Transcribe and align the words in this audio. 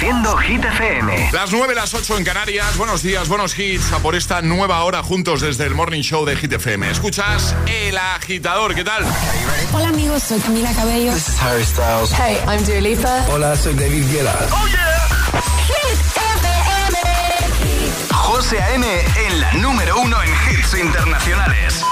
Reproduciendo 0.00 0.36
Hit 0.38 0.64
FM. 0.64 1.30
Las 1.32 1.52
9, 1.52 1.74
las 1.74 1.92
8 1.92 2.16
en 2.16 2.24
Canarias. 2.24 2.78
Buenos 2.78 3.02
días, 3.02 3.28
buenos 3.28 3.58
hits. 3.58 3.92
A 3.92 3.98
por 3.98 4.14
esta 4.14 4.40
nueva 4.40 4.82
hora 4.84 5.02
juntos 5.02 5.42
desde 5.42 5.66
el 5.66 5.74
Morning 5.74 6.00
Show 6.00 6.24
de 6.24 6.36
Hit 6.36 6.54
FM. 6.54 6.90
Escuchas 6.90 7.54
El 7.66 7.98
Agitador. 7.98 8.74
¿Qué 8.74 8.82
tal? 8.82 9.04
Hola 9.74 9.88
amigos, 9.88 10.22
soy 10.22 10.40
Camila 10.40 10.72
Cabello. 10.72 11.12
This 11.12 11.28
is 11.28 11.42
Harry 11.42 11.64
Styles. 11.64 12.12
Hey, 12.12 12.38
I'm 12.48 12.64
Dua 12.64 12.80
Lipa. 12.80 13.26
Hola, 13.28 13.54
soy 13.56 13.74
David 13.74 14.10
Guetta. 14.10 14.34
¡Oh, 14.50 14.66
yeah! 14.68 15.42
Hit 15.66 16.00
FM. 16.16 16.98
José 18.10 18.62
A.M. 18.62 18.86
en 19.26 19.40
la 19.40 19.52
número 19.52 20.00
uno 20.00 20.16
en 20.22 20.30
hits 20.30 20.74
internacionales. 20.80 21.84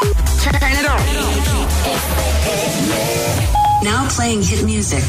Now 3.83 4.09
playing 4.17 4.43
hit 4.43 4.63
music. 4.63 5.05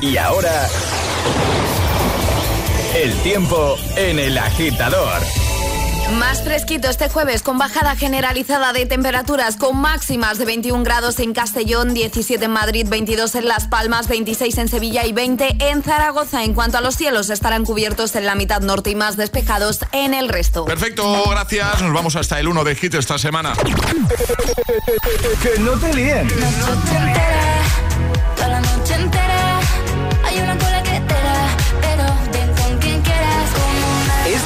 Y 0.00 0.16
ahora... 0.16 0.68
El 2.94 3.14
tiempo 3.22 3.78
en 3.96 4.18
el 4.18 4.36
agitador. 4.36 5.22
Más 6.18 6.42
fresquito 6.42 6.90
este 6.90 7.08
jueves 7.08 7.42
con 7.42 7.56
bajada 7.56 7.96
generalizada 7.96 8.74
de 8.74 8.84
temperaturas 8.84 9.56
con 9.56 9.80
máximas 9.80 10.36
de 10.36 10.44
21 10.44 10.84
grados 10.84 11.18
en 11.18 11.32
Castellón, 11.32 11.94
17 11.94 12.44
en 12.44 12.50
Madrid, 12.50 12.86
22 12.86 13.34
en 13.36 13.48
Las 13.48 13.66
Palmas, 13.66 14.08
26 14.08 14.58
en 14.58 14.68
Sevilla 14.68 15.06
y 15.06 15.12
20 15.14 15.56
en 15.70 15.82
Zaragoza. 15.82 16.44
En 16.44 16.52
cuanto 16.52 16.76
a 16.76 16.80
los 16.82 16.96
cielos, 16.96 17.30
estarán 17.30 17.64
cubiertos 17.64 18.14
en 18.14 18.26
la 18.26 18.34
mitad 18.34 18.60
norte 18.60 18.90
y 18.90 18.94
más 18.94 19.16
despejados 19.16 19.78
en 19.92 20.12
el 20.12 20.28
resto. 20.28 20.66
Perfecto, 20.66 21.24
gracias. 21.30 21.80
Nos 21.80 21.94
vamos 21.94 22.14
hasta 22.16 22.38
el 22.40 22.48
1 22.48 22.62
de 22.62 22.74
hit 22.74 22.92
esta 22.92 23.16
semana. 23.16 23.54
que 25.42 25.58
no 25.60 25.72
te 25.78 25.94
líen. 25.94 26.28
Toda 26.28 26.76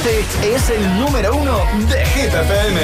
Este 0.06 0.54
es 0.54 0.70
el 0.70 1.00
número 1.00 1.34
uno 1.34 1.58
de 1.88 2.06
Hit 2.06 2.32
FM. 2.32 2.80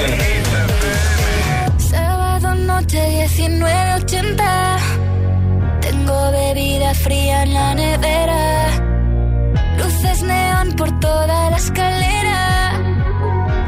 sábado 1.79 2.53
noche 2.57 3.29
1980. 3.37 4.77
Tengo 5.83 6.33
bebida 6.33 6.93
fría 6.95 7.45
en 7.45 7.55
la 7.55 7.75
nevera. 7.77 8.71
Luces 9.79 10.23
neón 10.23 10.73
por 10.73 10.99
toda 10.99 11.51
la 11.51 11.57
escalera. 11.57 12.81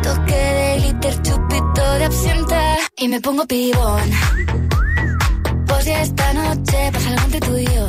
Toque 0.02 0.34
de 0.34 0.77
glitter, 0.80 1.22
chupito 1.22 1.92
de 1.98 2.05
absenta. 2.06 2.77
Y 2.96 3.06
me 3.06 3.20
pongo 3.20 3.46
pibón. 3.46 4.11
Pues 5.68 5.84
ya 5.84 6.02
esta 6.02 6.33
noche 6.33 6.91
pasa 6.92 7.08
algo 7.08 7.22
entre 7.22 7.41
tú 7.41 7.56
y 7.56 7.66
yo. 7.66 7.89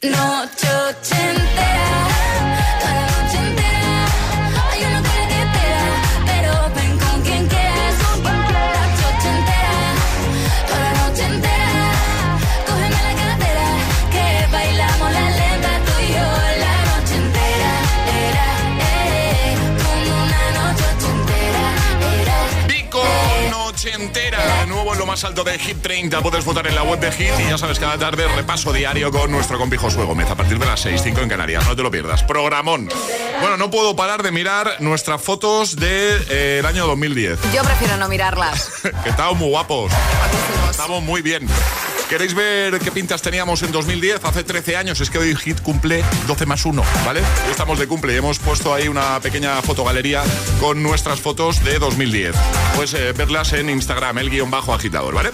Noche 0.00 0.47
más 25.18 25.24
alto 25.24 25.42
de 25.42 25.58
Hit 25.58 25.82
30. 25.82 26.22
Puedes 26.22 26.44
votar 26.44 26.64
en 26.68 26.76
la 26.76 26.84
web 26.84 27.00
de 27.00 27.10
Hit 27.10 27.32
y 27.40 27.50
ya 27.50 27.58
sabes, 27.58 27.80
cada 27.80 27.98
tarde 27.98 28.28
repaso 28.36 28.72
diario 28.72 29.10
con 29.10 29.32
nuestro 29.32 29.58
compi 29.58 29.76
Josué 29.76 30.04
Gómez 30.04 30.30
a 30.30 30.36
partir 30.36 30.60
de 30.60 30.66
las 30.66 30.78
6, 30.78 31.00
5 31.02 31.22
en 31.22 31.28
Canarias. 31.28 31.66
No 31.66 31.74
te 31.74 31.82
lo 31.82 31.90
pierdas. 31.90 32.22
Programón. 32.22 32.88
Bueno, 33.40 33.56
no 33.56 33.68
puedo 33.68 33.96
parar 33.96 34.22
de 34.22 34.30
mirar 34.30 34.76
nuestras 34.78 35.20
fotos 35.20 35.74
del 35.74 36.64
año 36.64 36.86
2010. 36.86 37.36
Yo 37.52 37.62
prefiero 37.64 37.96
no 37.96 38.08
mirarlas. 38.08 38.70
que 39.02 39.10
estamos 39.10 39.36
muy 39.36 39.48
guapos. 39.48 39.92
Estamos 40.70 41.02
muy 41.02 41.20
bien. 41.20 41.48
¿Queréis 42.08 42.32
ver 42.34 42.78
qué 42.78 42.90
pintas 42.90 43.20
teníamos 43.20 43.62
en 43.62 43.70
2010? 43.70 44.24
Hace 44.24 44.42
13 44.42 44.76
años. 44.76 45.00
Es 45.00 45.10
que 45.10 45.18
hoy 45.18 45.36
Hit 45.36 45.60
cumple 45.60 46.02
12 46.26 46.46
más 46.46 46.64
1, 46.64 46.82
¿vale? 47.04 47.20
Hoy 47.20 47.50
estamos 47.50 47.78
de 47.78 47.86
cumple 47.86 48.14
y 48.14 48.16
hemos 48.16 48.38
puesto 48.38 48.72
ahí 48.72 48.88
una 48.88 49.20
pequeña 49.20 49.60
fotogalería 49.60 50.22
con 50.58 50.82
nuestras 50.82 51.20
fotos 51.20 51.62
de 51.62 51.78
2010. 51.78 52.34
Puedes 52.74 52.94
eh, 52.94 53.12
verlas 53.12 53.52
en 53.52 53.68
Instagram, 53.68 54.16
el 54.18 54.30
guion 54.30 54.50
bajo 54.50 54.72
agitador, 54.72 55.14
¿vale? 55.14 55.32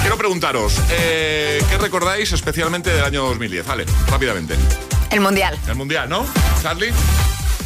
Quiero 0.00 0.18
preguntaros, 0.18 0.74
eh, 0.90 1.62
¿qué 1.70 1.78
recordáis 1.78 2.32
especialmente 2.32 2.90
del 2.90 3.04
año 3.04 3.22
2010? 3.24 3.66
Vale, 3.66 3.86
rápidamente. 4.08 4.56
El 5.10 5.20
mundial. 5.20 5.56
El 5.68 5.76
Mundial, 5.76 6.08
¿no? 6.08 6.26
Charlie, 6.60 6.92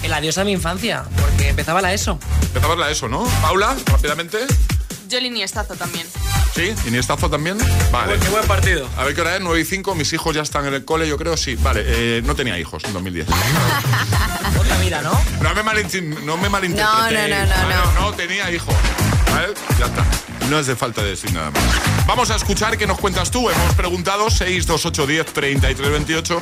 El 0.03 0.13
adiós 0.13 0.37
a 0.37 0.45
mi 0.45 0.53
infancia, 0.53 1.05
porque 1.19 1.49
empezaba 1.49 1.81
la 1.81 1.95
ESO. 1.95 2.19
empezamos 2.43 2.79
la 2.79 2.91
ESO, 2.91 3.09
¿no? 3.09 3.25
Paula, 3.41 3.75
rápidamente. 3.87 4.39
Yo 5.13 5.19
el 5.19 5.27
Iniestazo 5.27 5.75
también. 5.75 6.07
¿Sí? 6.55 6.75
¿Iniestazo 6.87 7.29
también? 7.29 7.59
Vale. 7.91 8.19
Qué 8.19 8.29
buen 8.31 8.47
partido. 8.47 8.89
A 8.97 9.05
ver 9.05 9.15
qué 9.15 9.21
hora 9.21 9.35
es, 9.37 9.43
9 9.43 9.61
y 9.61 9.65
5. 9.67 9.95
Mis 9.95 10.11
hijos 10.15 10.35
ya 10.35 10.41
están 10.41 10.65
en 10.67 10.73
el 10.73 10.87
cole, 10.87 11.07
yo 11.07 11.19
creo, 11.19 11.37
sí. 11.37 11.55
Vale, 11.57 11.83
eh, 11.85 12.23
no 12.25 12.35
tenía 12.35 12.59
hijos 12.59 12.83
en 12.85 12.95
2010. 12.95 13.27
Otra 14.59 14.79
vida, 14.79 15.03
¿no? 15.03 15.13
No 15.43 15.55
me, 15.55 15.63
malintin- 15.63 16.25
no. 16.25 16.37
No, 16.39 16.39
no, 16.39 17.11
no, 17.11 17.11
no, 17.11 17.63
¿vale? 17.63 17.75
no. 17.95 18.01
No 18.01 18.13
tenía 18.15 18.51
hijos. 18.51 18.75
Ya 19.79 19.87
está. 19.87 20.05
No 20.51 20.59
hace 20.59 20.77
falta 20.77 21.03
decir 21.03 21.33
nada 21.33 21.51
más. 21.51 21.63
Vamos 22.07 22.31
a 22.31 22.37
escuchar 22.37 22.77
qué 22.77 22.87
nos 22.87 22.99
cuentas 22.99 23.31
tú. 23.31 23.49
Hemos 23.49 23.75
preguntado 23.75 24.29
628 24.29 25.07
10 25.07 25.27
33 25.33 25.91
28. 25.91 26.39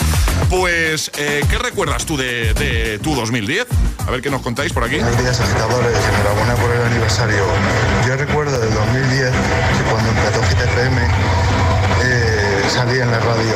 Pues, 0.48 1.10
eh, 1.16 1.44
¿qué 1.48 1.58
recuerdas 1.58 2.04
tú 2.06 2.16
de, 2.16 2.52
de 2.54 2.98
tu 2.98 3.14
2010? 3.14 3.66
A 4.06 4.10
ver 4.10 4.20
qué 4.22 4.30
nos 4.30 4.42
contáis 4.42 4.72
por 4.72 4.84
aquí. 4.84 4.96
Buenos 4.96 5.18
días, 5.18 5.38
agitadores. 5.40 5.96
Enhorabuena 5.96 6.54
por 6.56 6.70
el 6.72 6.82
aniversario. 6.82 7.44
Yo 8.06 8.16
recuerdo 8.16 8.58
del 8.58 8.74
2010 8.74 9.30
que 9.30 9.90
cuando 9.90 10.10
empezó 10.10 10.40
GTFM 10.40 11.02
eh, 12.02 12.62
salía 12.68 13.04
en 13.04 13.10
la 13.10 13.20
radio 13.20 13.54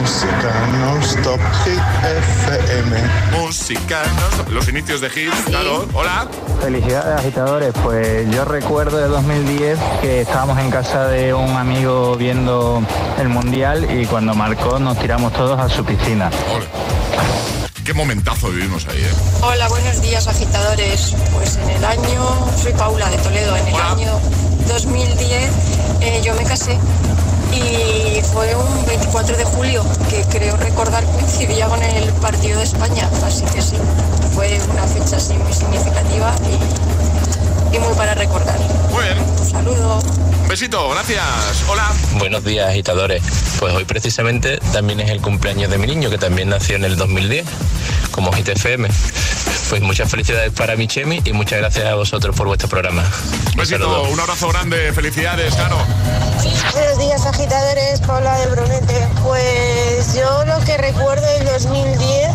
música 0.00 0.52
non-stop 0.78 1.40
Hit 1.64 1.80
FM. 2.04 2.96
Música, 3.32 4.02
¿no? 4.46 4.52
los 4.52 4.68
inicios 4.68 5.00
de 5.00 5.08
hit, 5.08 5.32
claro. 5.46 5.86
Hola. 5.94 6.28
Felicidades 6.60 7.20
agitadores, 7.20 7.72
pues 7.82 8.28
yo 8.30 8.44
recuerdo 8.44 8.98
de 8.98 9.08
2010 9.08 9.78
que 10.02 10.20
estábamos 10.22 10.58
en 10.58 10.70
casa 10.70 11.08
de 11.08 11.32
un 11.32 11.50
amigo 11.56 12.14
viendo 12.16 12.82
el 13.18 13.28
mundial 13.28 13.88
y 13.90 14.04
cuando 14.06 14.34
marcó 14.34 14.78
nos 14.78 14.98
tiramos 14.98 15.32
todos 15.32 15.58
a 15.58 15.68
su 15.68 15.84
piscina. 15.84 16.30
Ole. 16.54 16.66
Qué 17.84 17.94
momentazo 17.94 18.50
vivimos 18.50 18.86
ahí, 18.88 18.98
¿eh? 19.00 19.12
Hola, 19.42 19.68
buenos 19.68 20.02
días 20.02 20.26
agitadores. 20.26 21.14
Pues 21.32 21.56
en 21.56 21.70
el 21.70 21.84
año, 21.84 22.48
soy 22.60 22.72
Paula 22.72 23.08
de 23.08 23.16
Toledo, 23.18 23.56
en 23.56 23.68
el 23.68 23.74
Hola. 23.74 23.92
año 23.92 24.20
2010 24.68 25.50
eh, 26.00 26.20
yo 26.24 26.34
me 26.34 26.44
casé 26.44 26.78
y 27.52 28.22
fue 28.32 28.54
un 28.54 28.86
24 28.86 29.36
de 29.36 29.44
julio 29.44 29.84
que 30.10 30.22
creo 30.24 30.56
recordar 30.56 31.04
coincidía 31.04 31.66
con 31.66 31.82
el 31.82 32.12
partido 32.14 32.58
de 32.58 32.64
España, 32.64 33.08
así 33.24 33.44
que 33.54 33.62
sí, 33.62 33.76
fue 34.34 34.58
una 34.70 34.86
fecha 34.86 35.16
así 35.16 35.34
muy 35.34 35.52
significativa 35.52 36.34
y, 36.50 37.76
y 37.76 37.78
muy 37.78 37.94
para 37.94 38.14
recordar. 38.14 38.58
Muy 38.90 39.02
bien. 39.04 39.18
Un 39.18 39.50
saludo. 39.50 39.98
Un 40.42 40.48
besito, 40.48 40.88
gracias. 40.90 41.24
Hola. 41.68 41.92
Buenos 42.18 42.44
días, 42.44 42.68
agitadores. 42.68 43.22
Pues 43.58 43.74
hoy 43.74 43.84
precisamente 43.84 44.58
también 44.72 45.00
es 45.00 45.10
el 45.10 45.20
cumpleaños 45.20 45.70
de 45.70 45.78
mi 45.78 45.86
niño, 45.86 46.10
que 46.10 46.18
también 46.18 46.48
nació 46.48 46.76
en 46.76 46.84
el 46.84 46.96
2010, 46.96 47.46
como 48.12 48.32
Hit 48.32 48.48
FM. 48.48 48.88
Pues 49.68 49.82
muchas 49.82 50.08
felicidades 50.08 50.52
para 50.52 50.76
mi 50.76 50.86
Chemi 50.86 51.20
y 51.24 51.32
muchas 51.32 51.58
gracias 51.58 51.86
a 51.86 51.96
vosotros 51.96 52.36
por 52.36 52.46
vuestro 52.46 52.68
programa. 52.68 53.02
Un 53.02 53.56
besito, 53.56 53.78
saludo. 53.80 54.02
un 54.04 54.20
abrazo 54.20 54.48
grande. 54.48 54.92
Felicidades, 54.92 55.54
claro. 55.56 55.78
Buenos 56.76 56.98
días 56.98 57.24
agitadores, 57.24 58.00
Paula 58.00 58.38
de 58.38 58.48
Brunete. 58.48 59.08
Pues 59.24 60.14
yo 60.14 60.44
lo 60.44 60.62
que 60.66 60.76
recuerdo 60.76 61.26
del 61.26 61.46
2010, 61.46 62.30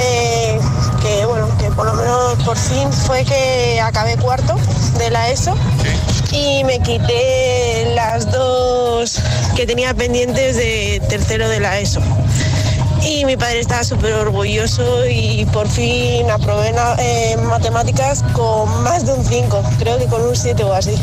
eh, 0.00 0.60
que 1.02 1.26
bueno, 1.26 1.48
que 1.58 1.68
por 1.72 1.86
lo 1.86 1.94
menos 1.94 2.34
por 2.44 2.56
fin 2.56 2.92
fue 2.92 3.24
que 3.24 3.80
acabé 3.80 4.16
cuarto 4.16 4.54
de 4.96 5.10
la 5.10 5.28
ESO 5.30 5.56
y 6.30 6.62
me 6.62 6.78
quité 6.78 7.94
las 7.96 8.30
dos 8.30 9.20
que 9.56 9.66
tenía 9.66 9.92
pendientes 9.92 10.54
de 10.56 11.02
tercero 11.08 11.48
de 11.48 11.58
la 11.58 11.80
ESO. 11.80 12.00
Y 13.02 13.24
mi 13.24 13.36
padre 13.36 13.58
estaba 13.58 13.82
súper 13.82 14.12
orgulloso 14.12 15.04
y 15.04 15.46
por 15.46 15.66
fin 15.66 16.30
aprobé 16.30 16.72
eh, 17.00 17.36
matemáticas 17.38 18.22
con 18.34 18.84
más 18.84 19.04
de 19.04 19.14
un 19.14 19.24
5, 19.24 19.62
creo 19.80 19.98
que 19.98 20.06
con 20.06 20.22
un 20.22 20.36
7 20.36 20.62
o 20.62 20.72
así. 20.72 20.94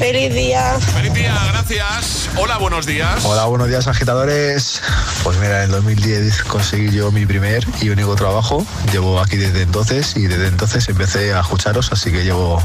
Feliz 0.00 0.32
día. 0.32 0.78
Feliz 0.94 1.12
día, 1.12 1.34
gracias. 1.52 2.30
Hola, 2.34 2.56
buenos 2.56 2.86
días. 2.86 3.22
Hola, 3.22 3.44
buenos 3.44 3.68
días, 3.68 3.86
agitadores. 3.86 4.80
Pues 5.22 5.36
mira, 5.36 5.58
en 5.58 5.64
el 5.64 5.72
2010 5.72 6.44
conseguí 6.44 6.90
yo 6.90 7.12
mi 7.12 7.26
primer 7.26 7.66
y 7.82 7.90
único 7.90 8.16
trabajo. 8.16 8.66
Llevo 8.92 9.20
aquí 9.20 9.36
desde 9.36 9.60
entonces 9.60 10.16
y 10.16 10.26
desde 10.26 10.46
entonces 10.46 10.88
empecé 10.88 11.34
a 11.34 11.40
escucharos, 11.40 11.92
así 11.92 12.10
que 12.10 12.24
llevo 12.24 12.62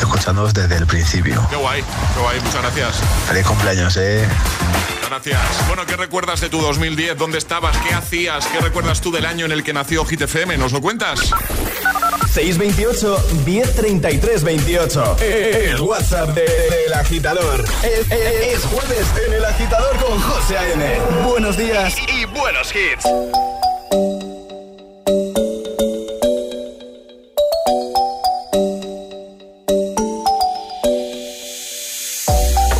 escuchándoos 0.00 0.54
desde 0.54 0.76
el 0.78 0.86
principio. 0.86 1.46
Qué 1.50 1.56
guay, 1.56 1.82
qué 2.14 2.20
guay, 2.22 2.40
muchas 2.40 2.62
gracias. 2.62 3.02
Feliz 3.28 3.46
cumpleaños, 3.46 3.94
¿eh? 3.98 4.26
Gracias. 5.06 5.42
Bueno, 5.68 5.84
¿qué 5.84 5.96
recuerdas 5.96 6.40
de 6.40 6.48
tu 6.48 6.58
2010? 6.62 7.18
¿Dónde 7.18 7.36
estabas? 7.36 7.76
¿Qué 7.86 7.92
hacías? 7.92 8.46
¿Qué 8.46 8.60
recuerdas 8.60 9.02
tú 9.02 9.12
del 9.12 9.26
año 9.26 9.44
en 9.44 9.52
el 9.52 9.62
que 9.62 9.74
nació 9.74 10.06
Hit 10.06 10.22
FM? 10.22 10.56
¿Nos 10.56 10.72
lo 10.72 10.80
cuentas? 10.80 11.20
628 12.32 13.18
1033 13.44 14.42
28. 14.42 15.16
El 15.20 15.80
WhatsApp 15.82 16.30
de- 16.30 16.42
del 16.70 16.94
agitador. 16.94 17.62
Es, 17.82 18.10
es- 18.10 18.54
es 18.54 18.64
jueves 18.64 19.06
en 19.26 19.34
el 19.34 19.44
agitador 19.44 19.96
con 19.98 20.18
José 20.20 20.56
A.M. 20.56 20.98
Buenos 21.28 21.56
días 21.58 21.94
y 22.08 22.24
buenos 22.24 22.72
hits. 22.74 23.04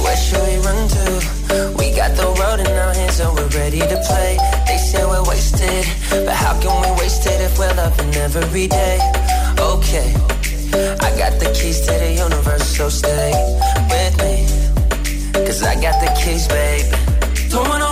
Where 0.04 0.16
should 0.16 0.42
we 0.42 0.56
run 0.66 0.88
to? 0.88 1.04
We 1.78 1.94
got 1.94 2.16
the 2.16 2.26
road 2.40 2.60
in 2.60 2.72
our 2.84 2.92
hands 2.94 3.20
and 3.20 3.32
we're 3.36 3.48
ready 3.48 3.78
to 3.80 3.96
play. 4.08 4.36
They 4.66 4.78
say 4.78 5.04
we're 5.04 5.24
wasted, 5.28 5.86
but 6.10 6.34
how 6.34 6.58
can 6.60 6.74
we 6.82 6.90
waste 7.00 7.26
it 7.26 7.40
if 7.40 7.58
we're 7.58 7.74
loving 7.74 8.14
every 8.16 8.66
day? 8.66 8.98
Okay, 9.62 10.12
I 11.00 11.08
got 11.16 11.38
the 11.38 11.52
keys 11.54 11.80
to 11.86 11.92
the 11.92 12.12
universe, 12.14 12.76
so 12.76 12.88
stay 12.88 13.30
with 13.90 14.14
me. 14.18 14.34
Cause 15.46 15.62
I 15.62 15.80
got 15.80 16.00
the 16.00 16.10
keys, 16.20 16.48
baby. 16.48 16.96
Don't 17.48 17.68
wanna 17.68 17.91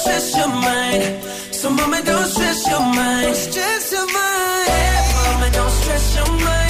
stress 0.00 0.36
your 0.36 0.48
mind. 0.48 1.02
So, 1.54 1.70
mama, 1.70 2.00
don't 2.02 2.26
stress 2.26 2.66
your 2.68 2.80
mind. 2.80 3.36
Stress 3.36 3.92
your 3.92 4.06
mind. 4.06 5.04
Mama, 5.24 5.50
don't 5.52 5.70
stress 5.70 6.16
your 6.16 6.32
mind. 6.44 6.67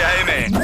AM. 0.00 0.57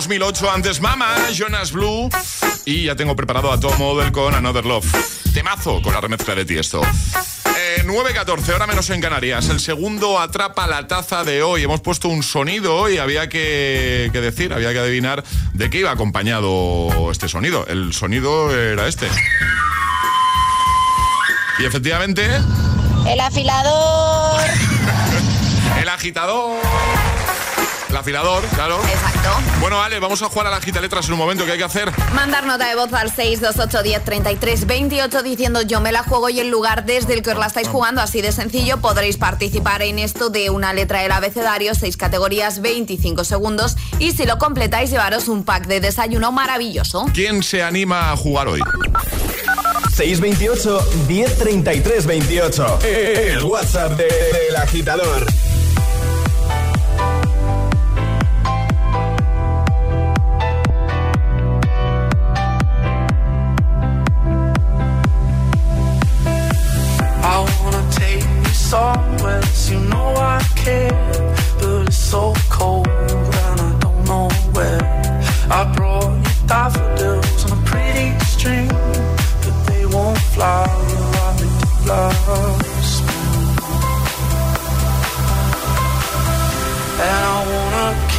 2008. 0.00 0.50
Antes 0.50 0.80
Mama, 0.80 1.14
Jonas 1.30 1.72
Blue. 1.72 2.08
Y 2.64 2.84
ya 2.84 2.96
tengo 2.96 3.14
preparado 3.14 3.52
a 3.52 3.60
Tom 3.60 3.76
Model 3.76 4.10
con 4.12 4.34
Another 4.34 4.64
Love. 4.64 4.86
Temazo 5.34 5.82
con 5.82 5.92
la 5.92 6.00
remezcla 6.00 6.34
de 6.34 6.46
Tiesto. 6.46 6.80
Eh, 7.58 7.84
9.14, 7.84 8.52
ahora 8.52 8.66
menos 8.66 8.88
en 8.88 9.02
Canarias. 9.02 9.50
El 9.50 9.60
segundo 9.60 10.18
atrapa 10.18 10.66
la 10.66 10.86
taza 10.86 11.22
de 11.22 11.42
hoy. 11.42 11.64
Hemos 11.64 11.82
puesto 11.82 12.08
un 12.08 12.22
sonido 12.22 12.88
y 12.88 12.96
había 12.96 13.28
que 13.28 14.10
decir, 14.10 14.54
había 14.54 14.72
que 14.72 14.78
adivinar 14.78 15.22
de 15.52 15.68
qué 15.68 15.80
iba 15.80 15.90
acompañado 15.90 17.10
este 17.10 17.28
sonido. 17.28 17.66
El 17.66 17.92
sonido 17.92 18.56
era 18.56 18.88
este. 18.88 19.06
Y 21.58 21.66
efectivamente... 21.66 22.26
El 23.06 23.20
afilador. 23.20 24.40
el 25.78 25.88
agitador 25.90 26.58
el 27.90 27.96
afilador, 27.96 28.44
claro. 28.54 28.78
Exacto. 28.84 29.30
Bueno, 29.60 29.82
Ale, 29.82 29.98
vamos 29.98 30.22
a 30.22 30.26
jugar 30.26 30.46
a 30.46 30.50
la 30.50 30.60
gita 30.60 30.80
letras 30.80 31.06
en 31.06 31.14
un 31.14 31.18
momento. 31.18 31.44
¿Qué 31.44 31.52
hay 31.52 31.58
que 31.58 31.64
hacer? 31.64 31.90
Mandar 32.14 32.46
nota 32.46 32.68
de 32.68 32.76
voz 32.76 32.92
al 32.92 33.12
628103328 33.12 35.22
diciendo 35.22 35.62
yo 35.62 35.80
me 35.80 35.92
la 35.92 36.02
juego 36.02 36.28
y 36.30 36.40
el 36.40 36.50
lugar 36.50 36.84
desde 36.84 37.14
el 37.14 37.22
que 37.22 37.30
os 37.30 37.38
la 37.38 37.46
estáis 37.46 37.68
jugando. 37.68 38.00
Así 38.00 38.22
de 38.22 38.32
sencillo 38.32 38.78
podréis 38.78 39.16
participar 39.16 39.82
en 39.82 39.98
esto 39.98 40.30
de 40.30 40.50
una 40.50 40.72
letra 40.72 41.02
del 41.02 41.12
abecedario, 41.12 41.74
6 41.74 41.96
categorías, 41.96 42.60
25 42.60 43.24
segundos. 43.24 43.76
Y 43.98 44.12
si 44.12 44.26
lo 44.26 44.38
completáis, 44.38 44.90
llevaros 44.90 45.28
un 45.28 45.44
pack 45.44 45.66
de 45.66 45.80
desayuno 45.80 46.32
maravilloso. 46.32 47.06
¿Quién 47.12 47.42
se 47.42 47.62
anima 47.62 48.12
a 48.12 48.16
jugar 48.16 48.48
hoy? 48.48 48.60
628 49.96 50.90
1033 51.08 52.06
28. 52.06 52.78
El 52.82 53.44
WhatsApp 53.44 53.96
del 53.96 54.08
de, 54.08 54.52
de, 54.52 54.56
agitador. 54.56 55.26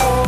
oh. 0.00 0.27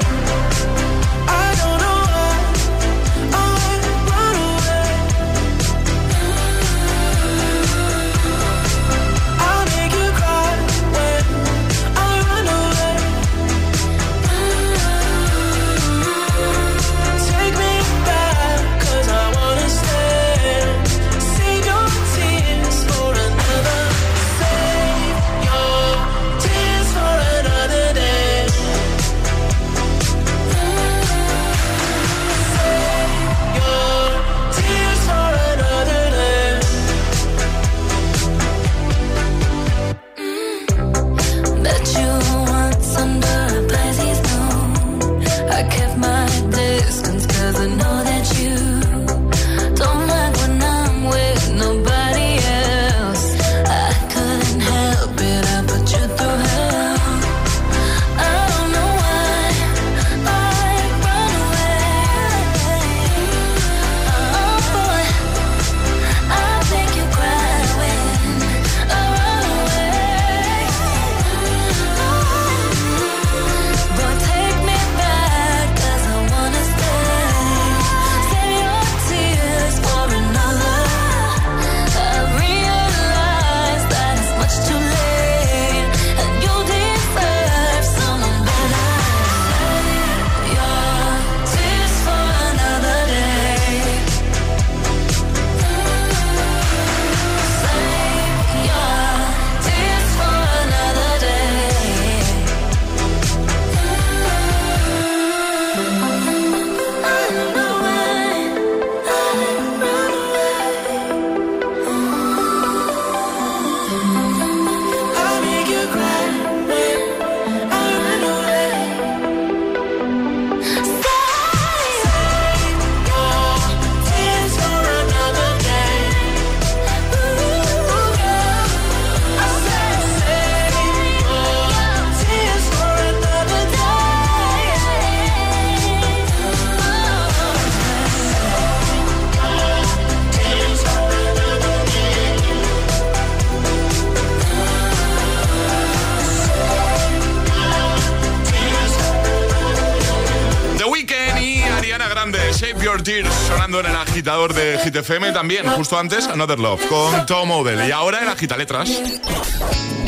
Agitador 154.81 154.91
de 154.91 154.91
Hit 154.91 154.95
FM 154.95 155.31
también, 155.31 155.67
justo 155.67 155.97
antes 155.99 156.27
Another 156.27 156.59
Love 156.59 156.85
con 156.87 157.25
Tom 157.25 157.51
Odell 157.51 157.87
y 157.87 157.91
ahora 157.91 158.19
el 158.19 158.29
agita 158.29 158.57
letras. 158.57 158.89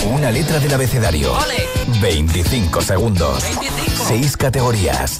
Una 0.05 0.31
letra 0.31 0.59
del 0.59 0.73
abecedario. 0.73 1.33
25 2.01 2.81
segundos. 2.81 3.43
6 4.07 4.37
categorías. 4.37 5.17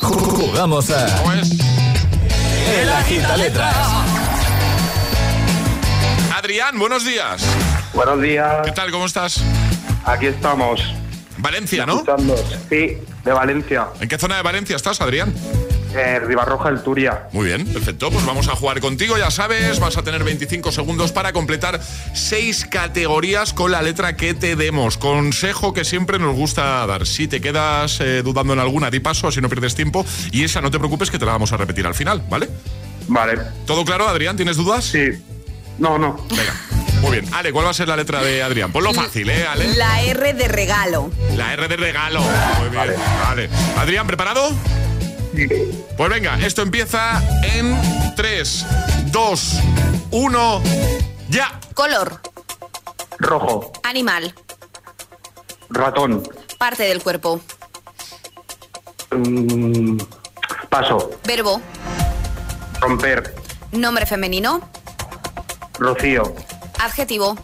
Jugamos 0.00 0.90
a 0.90 1.22
Pues 1.24 1.50
El 2.80 2.88
agita 2.88 3.36
letras. 3.36 3.76
Adrián, 6.34 6.78
buenos 6.78 7.04
días. 7.04 7.42
Buenos 7.94 8.20
días. 8.20 8.56
¿Qué 8.64 8.72
tal? 8.72 8.90
¿Cómo 8.90 9.06
estás? 9.06 9.42
Aquí 10.04 10.26
estamos. 10.26 10.80
Valencia, 11.38 11.84
¿no? 11.86 12.04
Sí, 12.68 12.98
de 13.24 13.32
Valencia. 13.32 13.88
¿En 14.00 14.08
qué 14.08 14.18
zona 14.18 14.36
de 14.36 14.42
Valencia 14.42 14.76
estás, 14.76 15.00
Adrián? 15.00 15.34
Eh, 15.94 16.18
Ribarroja, 16.18 16.68
el 16.70 16.82
Turia. 16.82 17.28
Muy 17.32 17.46
bien, 17.46 17.66
perfecto. 17.66 18.10
Pues 18.10 18.26
vamos 18.26 18.48
a 18.48 18.56
jugar 18.56 18.80
contigo, 18.80 19.16
ya 19.16 19.30
sabes. 19.30 19.78
Vas 19.78 19.96
a 19.96 20.02
tener 20.02 20.24
25 20.24 20.72
segundos 20.72 21.12
para 21.12 21.32
completar 21.32 21.80
seis 22.14 22.66
categorías 22.68 23.52
con 23.52 23.70
la 23.70 23.80
letra 23.82 24.16
que 24.16 24.34
te 24.34 24.56
demos. 24.56 24.98
Consejo 24.98 25.72
que 25.72 25.84
siempre 25.84 26.18
nos 26.18 26.34
gusta 26.34 26.84
dar. 26.86 27.06
Si 27.06 27.28
te 27.28 27.40
quedas 27.40 28.00
eh, 28.00 28.22
dudando 28.22 28.52
en 28.54 28.58
alguna, 28.58 28.90
di 28.90 29.00
paso, 29.00 29.28
así 29.28 29.40
no 29.40 29.48
pierdes 29.48 29.74
tiempo. 29.74 30.04
Y 30.32 30.44
esa 30.44 30.60
no 30.60 30.70
te 30.70 30.78
preocupes 30.78 31.10
que 31.10 31.18
te 31.18 31.26
la 31.26 31.32
vamos 31.32 31.52
a 31.52 31.56
repetir 31.56 31.86
al 31.86 31.94
final, 31.94 32.22
¿vale? 32.28 32.48
Vale. 33.06 33.38
¿Todo 33.66 33.84
claro, 33.84 34.08
Adrián? 34.08 34.36
¿Tienes 34.36 34.56
dudas? 34.56 34.84
Sí. 34.84 35.10
No, 35.78 35.98
no. 35.98 36.16
Venga. 36.30 36.54
Muy 37.00 37.20
bien. 37.20 37.34
Ale, 37.34 37.52
¿cuál 37.52 37.66
va 37.66 37.70
a 37.70 37.74
ser 37.74 37.86
la 37.88 37.96
letra 37.96 38.22
de 38.22 38.42
Adrián? 38.42 38.72
Ponlo 38.72 38.94
fácil, 38.94 39.28
¿eh, 39.28 39.46
Ale? 39.46 39.74
La 39.76 40.02
R 40.02 40.32
de 40.32 40.48
regalo. 40.48 41.10
La 41.36 41.52
R 41.52 41.68
de 41.68 41.76
regalo. 41.76 42.22
Muy 42.22 42.70
bien. 42.70 42.94
Vale. 43.22 43.48
Adrián, 43.76 44.06
¿preparado? 44.06 44.50
Pues 45.96 46.10
venga, 46.10 46.38
esto 46.38 46.62
empieza 46.62 47.22
en 47.54 47.76
3, 48.14 48.66
2, 49.06 49.52
1, 50.12 50.62
ya. 51.28 51.58
Color. 51.74 52.20
Rojo. 53.18 53.72
Animal. 53.82 54.34
Ratón. 55.70 56.22
Parte 56.58 56.84
del 56.84 57.02
cuerpo. 57.02 57.40
Mm, 59.10 59.98
paso. 60.68 61.10
Verbo. 61.24 61.60
Romper. 62.80 63.34
Nombre 63.72 64.06
femenino. 64.06 64.60
Rocío. 65.78 66.34
Adjetivo. 66.80 67.36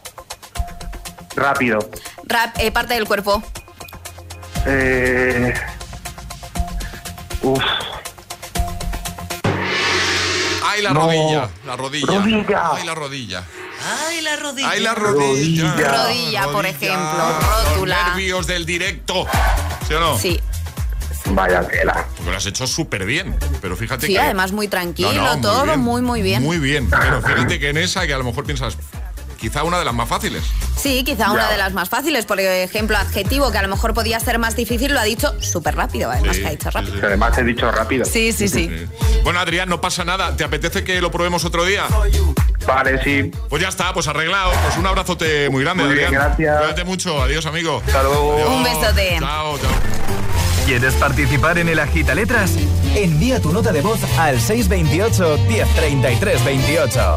Rápido. 1.34 1.78
Rap- 2.24 2.56
eh, 2.58 2.70
parte 2.70 2.94
del 2.94 3.06
cuerpo. 3.06 3.42
Eh, 4.66 5.54
uf. 7.42 7.62
Ay, 10.66 10.82
la 10.82 10.90
No. 10.90 11.00
rodilla. 11.06 11.48
La 11.66 11.76
rodilla. 11.76 12.06
Rodilla. 12.14 12.70
Ay, 12.74 12.84
la 12.86 12.94
rodilla. 12.94 13.44
Ay, 13.82 14.20
la 14.22 14.36
rodilla. 14.36 14.70
Ay, 14.70 14.80
la 14.80 14.94
rodilla. 14.94 15.74
Rodilla, 16.04 16.48
por 16.48 16.66
ejemplo. 16.66 17.38
Rótula. 17.74 17.96
Los 17.98 18.06
nervios 18.16 18.46
del 18.46 18.66
directo. 18.66 19.26
¿Sí 19.88 19.94
o 19.94 20.00
no? 20.00 20.18
Sí. 20.18 20.40
Vaya 21.32 21.66
tela. 21.66 22.06
Porque 22.16 22.30
lo 22.30 22.36
has 22.36 22.46
hecho 22.46 22.66
súper 22.66 23.04
bien. 23.04 23.36
Pero 23.60 23.76
fíjate 23.76 24.06
Sí, 24.06 24.14
que. 24.14 24.20
además 24.20 24.52
muy 24.52 24.68
tranquilo, 24.68 25.12
No, 25.12 25.22
no, 25.24 25.32
muy 25.34 25.40
todo 25.42 25.64
bien. 25.64 25.80
muy, 25.80 26.02
muy 26.02 26.22
bien. 26.22 26.42
Muy 26.42 26.58
bien. 26.58 26.88
Pero 26.90 27.22
fíjate 27.22 27.58
que 27.58 27.68
en 27.70 27.76
esa 27.78 28.06
que 28.06 28.14
a 28.14 28.18
lo 28.18 28.24
mejor 28.24 28.44
piensas. 28.44 28.76
Quizá 29.40 29.62
una 29.64 29.78
de 29.78 29.84
las 29.86 29.94
más 29.94 30.06
fáciles. 30.08 30.42
Sí, 30.76 31.02
quizá 31.02 31.32
una 31.32 31.48
de 31.50 31.56
las 31.56 31.72
más 31.72 31.88
fáciles. 31.88 32.26
Por 32.26 32.38
ejemplo, 32.40 32.96
adjetivo, 32.98 33.50
que 33.50 33.56
a 33.58 33.62
lo 33.62 33.68
mejor 33.68 33.94
podía 33.94 34.20
ser 34.20 34.38
más 34.38 34.54
difícil, 34.54 34.92
lo 34.92 35.00
ha 35.00 35.04
dicho 35.04 35.34
súper 35.40 35.76
rápido. 35.76 36.10
Además, 36.10 36.36
Sí, 36.36 36.42
que 36.42 36.48
ha 36.48 36.50
dicho 36.50 36.70
sí, 36.70 36.74
rápido. 36.76 36.94
sí. 36.94 37.00
Además 37.06 37.38
he 37.38 37.44
dicho 37.44 37.70
rápido. 37.70 38.04
Sí, 38.04 38.32
sí, 38.32 38.48
sí. 38.48 38.70
Bueno, 39.24 39.38
Adrián, 39.40 39.68
no 39.70 39.80
pasa 39.80 40.04
nada. 40.04 40.36
¿Te 40.36 40.44
apetece 40.44 40.84
que 40.84 41.00
lo 41.00 41.10
probemos 41.10 41.44
otro 41.46 41.64
día? 41.64 41.84
Vale, 42.66 43.02
sí. 43.02 43.30
Pues 43.48 43.62
ya 43.62 43.68
está, 43.68 43.94
pues 43.94 44.08
arreglado. 44.08 44.52
Pues 44.62 44.76
un 44.76 44.86
abrazote 44.86 45.48
muy 45.48 45.64
grande, 45.64 45.84
Muy 45.84 45.94
bien, 45.94 46.06
Adrián. 46.08 46.24
gracias. 46.28 46.58
Cuídate 46.58 46.84
mucho. 46.84 47.22
Adiós, 47.22 47.46
amigo. 47.46 47.82
Hasta 47.86 48.02
luego. 48.02 48.34
Adiós. 48.34 48.48
Un 48.50 48.62
besote. 48.62 49.16
Chao, 49.20 49.58
chao. 49.58 49.70
¿Quieres 50.66 50.94
participar 50.94 51.56
en 51.58 51.70
el 51.70 51.78
agita 51.78 52.14
letras? 52.14 52.52
Envía 52.94 53.40
tu 53.40 53.52
nota 53.52 53.72
de 53.72 53.80
voz 53.80 54.00
al 54.18 54.38
628 54.38 55.38
1033 55.48 56.44
28. 56.44 57.16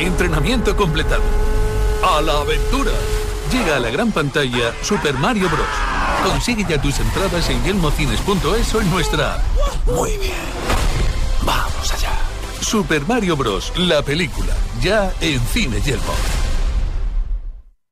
Entrenamiento 0.00 0.74
completado. 0.74 1.20
A 2.02 2.22
la 2.22 2.40
aventura. 2.40 2.90
Llega 3.52 3.76
a 3.76 3.80
la 3.80 3.90
gran 3.90 4.10
pantalla 4.12 4.72
Super 4.80 5.12
Mario 5.12 5.50
Bros. 5.50 5.66
Consigue 6.24 6.64
ya 6.66 6.80
tus 6.80 6.98
entradas 7.00 7.50
en 7.50 7.62
yelmocines.es 7.62 8.74
o 8.74 8.80
en 8.80 8.90
nuestra. 8.90 9.42
Muy 9.84 10.16
bien. 10.16 10.32
Vamos 11.42 11.92
allá. 11.92 12.12
Super 12.62 13.06
Mario 13.06 13.36
Bros. 13.36 13.74
La 13.76 14.00
película. 14.00 14.54
Ya 14.80 15.12
en 15.20 15.38
Cine 15.40 15.82
Yelmo. 15.82 16.14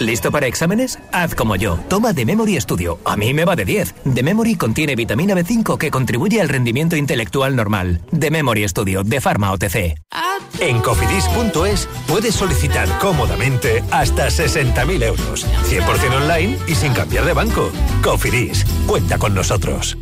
¿Listo 0.00 0.32
para 0.32 0.46
exámenes? 0.46 0.98
Haz 1.12 1.34
como 1.34 1.56
yo. 1.56 1.78
Toma 1.88 2.14
The 2.14 2.24
Memory 2.24 2.58
Studio. 2.58 2.98
A 3.04 3.18
mí 3.18 3.34
me 3.34 3.44
va 3.44 3.54
de 3.54 3.66
10. 3.66 3.94
The 4.14 4.22
Memory 4.22 4.54
contiene 4.54 4.96
vitamina 4.96 5.34
B5 5.34 5.76
que 5.76 5.90
contribuye 5.90 6.40
al 6.40 6.48
rendimiento 6.48 6.96
intelectual 6.96 7.54
normal. 7.54 8.00
The 8.18 8.30
Memory 8.30 8.66
Studio 8.66 9.04
de 9.04 9.20
Pharma 9.20 9.52
OTC. 9.52 10.00
En 10.58 10.80
cofidis.es 10.80 11.86
puedes 12.08 12.34
solicitar 12.34 12.88
cómodamente 12.98 13.84
hasta 13.90 14.28
60.000 14.28 15.04
euros. 15.04 15.46
100% 15.68 16.16
online 16.16 16.58
y 16.66 16.74
sin 16.74 16.94
cambiar 16.94 17.26
de 17.26 17.34
banco. 17.34 17.70
Cofidis, 18.02 18.64
cuenta 18.86 19.18
con 19.18 19.34
nosotros. 19.34 19.98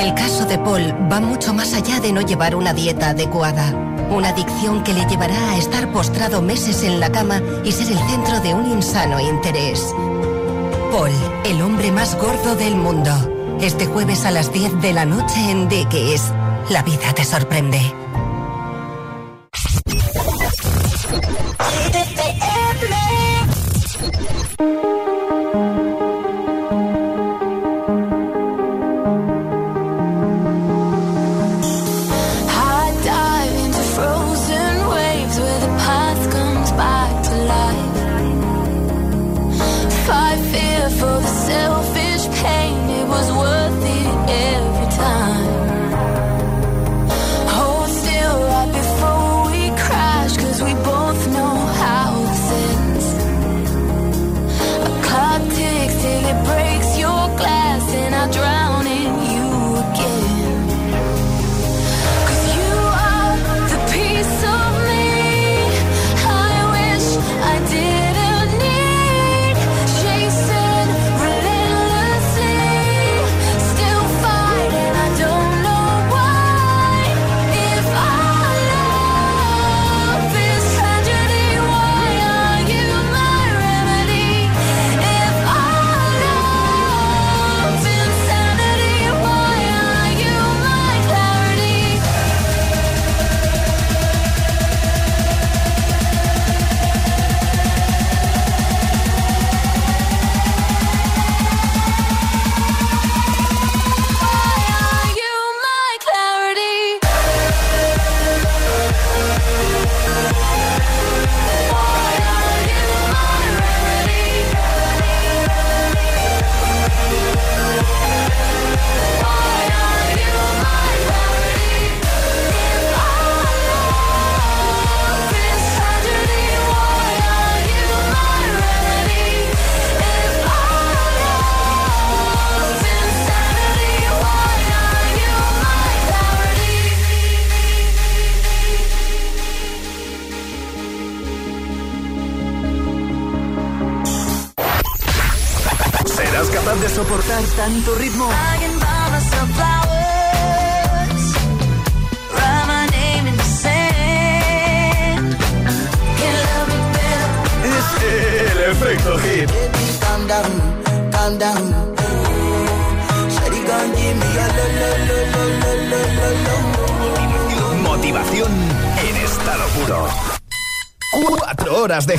El 0.00 0.12
caso 0.14 0.44
de 0.44 0.58
Paul 0.58 0.92
va 1.10 1.20
mucho 1.20 1.54
más 1.54 1.72
allá 1.72 2.00
de 2.00 2.12
no 2.12 2.20
llevar 2.20 2.56
una 2.56 2.74
dieta 2.74 3.10
adecuada. 3.10 3.97
Una 4.10 4.30
adicción 4.30 4.82
que 4.84 4.94
le 4.94 5.04
llevará 5.06 5.50
a 5.50 5.58
estar 5.58 5.92
postrado 5.92 6.40
meses 6.40 6.82
en 6.82 6.98
la 6.98 7.12
cama 7.12 7.42
y 7.64 7.72
ser 7.72 7.92
el 7.92 7.98
centro 7.98 8.40
de 8.40 8.54
un 8.54 8.70
insano 8.70 9.20
interés. 9.20 9.94
Paul, 10.90 11.10
el 11.44 11.60
hombre 11.60 11.92
más 11.92 12.16
gordo 12.16 12.56
del 12.56 12.74
mundo. 12.74 13.10
Este 13.60 13.86
jueves 13.86 14.24
a 14.24 14.30
las 14.30 14.52
10 14.52 14.80
de 14.80 14.92
la 14.92 15.04
noche 15.04 15.50
en 15.50 15.68
es 16.14 16.32
La 16.70 16.82
vida 16.82 17.12
te 17.14 17.24
sorprende. 17.24 17.80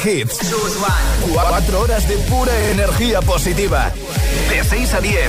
Hits. 0.10 0.40
Cuatro 1.32 1.82
horas 1.82 2.08
de 2.08 2.18
pura 2.18 2.58
energía 2.72 3.22
positiva. 3.22 3.92
De 4.50 4.64
6 4.64 4.94
a 4.94 5.02
10, 5.02 5.29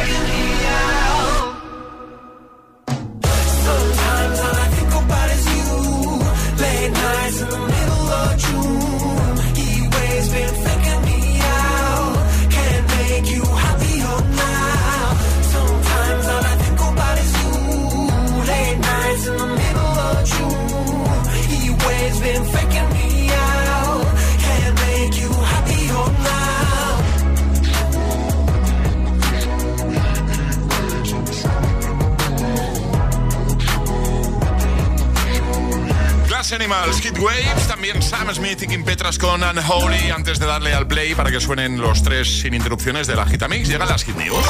Animals, 36.53 36.99
Hit 37.01 37.17
Waves, 37.17 37.67
también 37.67 38.01
Sam 38.01 38.33
Smith 38.33 38.61
y 38.63 38.67
Kim 38.67 38.83
Petras 38.83 39.17
con 39.17 39.41
Unholy. 39.41 40.11
Antes 40.11 40.39
de 40.39 40.45
darle 40.45 40.73
al 40.73 40.87
play 40.87 41.15
para 41.15 41.31
que 41.31 41.39
suenen 41.39 41.79
los 41.79 42.03
tres 42.03 42.41
sin 42.41 42.53
interrupciones 42.53 43.07
de 43.07 43.15
la 43.15 43.25
Gitamix, 43.25 43.67
llegan 43.67 43.87
las 43.87 44.03
Hit 44.03 44.15
News. 44.15 44.45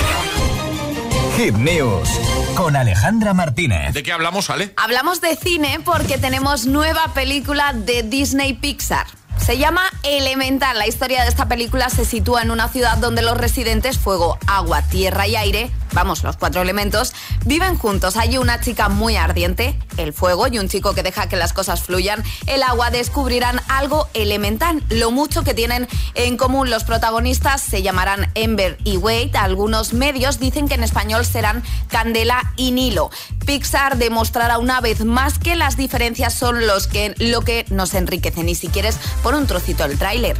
Hit 1.38 1.56
News 1.56 2.10
con 2.56 2.76
Alejandra 2.76 3.34
Martínez. 3.34 3.94
¿De 3.94 4.04
qué 4.04 4.12
hablamos, 4.12 4.50
Ale? 4.50 4.74
Hablamos 4.78 5.22
de 5.22 5.36
cine 5.36 5.80
porque 5.86 6.18
tenemos 6.18 6.66
nueva 6.66 7.14
película 7.14 7.74
de 7.74 8.04
Disney 8.04 8.54
Pixar. 8.54 9.08
Se 9.38 9.58
llama 9.58 9.82
Elemental. 10.04 10.78
La 10.78 10.88
historia 10.88 11.24
de 11.24 11.30
esta 11.30 11.48
película 11.48 11.90
se 11.90 12.06
sitúa 12.06 12.42
en 12.42 12.52
una 12.52 12.68
ciudad 12.68 12.98
donde 12.98 13.22
los 13.22 13.38
residentes, 13.38 13.98
fuego, 13.98 14.38
agua, 14.48 14.82
tierra 14.84 15.28
y 15.28 15.36
aire, 15.36 15.72
vamos, 15.94 16.24
los 16.24 16.38
cuatro 16.38 16.62
elementos, 16.62 17.14
viven 17.46 17.78
juntos. 17.78 18.18
Hay 18.18 18.38
una 18.38 18.60
chica 18.60 18.90
muy 18.90 19.16
ardiente, 19.16 19.78
el 19.98 20.14
fuego, 20.14 20.48
y 20.48 20.60
un 20.60 20.70
chico 20.70 20.94
que 20.94 21.04
deja 21.04 21.28
que 21.28 21.36
las 21.36 21.54
cosas 21.54 21.84
fluyan, 21.84 22.24
el 22.48 22.64
agua, 22.64 22.90
descubrirán 22.90 23.62
algo 23.68 24.08
elemental. 24.14 24.84
Lo 24.90 25.12
mucho 25.12 25.44
que 25.44 25.54
tienen 25.54 25.88
en 26.16 26.38
común 26.38 26.70
los 26.70 26.84
protagonistas 26.84 27.62
se 27.62 27.82
llamarán 27.82 28.32
Ember 28.36 28.78
y 28.84 28.98
Wade. 28.98 29.32
Algunos 29.34 29.94
medios 29.94 30.40
dicen 30.40 30.68
que 30.68 30.76
en 30.76 30.84
español 30.84 31.26
serán 31.26 31.64
Candela 31.90 32.54
y 32.56 32.72
Nilo. 32.72 33.10
Pixar 33.46 33.98
demostrará 33.98 34.58
una 34.58 34.82
vez 34.82 35.04
más 35.06 35.40
que 35.40 35.56
las 35.56 35.78
diferencias 35.78 36.34
son 36.34 36.68
los 36.68 36.88
que, 36.88 37.16
lo 37.18 37.42
que 37.42 37.66
nos 37.70 37.94
enriquecen. 37.94 38.50
Y 38.50 38.56
si 38.56 38.68
quieres, 38.68 38.98
pon 39.24 39.36
un 39.36 39.48
trocito 39.48 39.88
del 39.88 39.98
tráiler. 39.98 40.38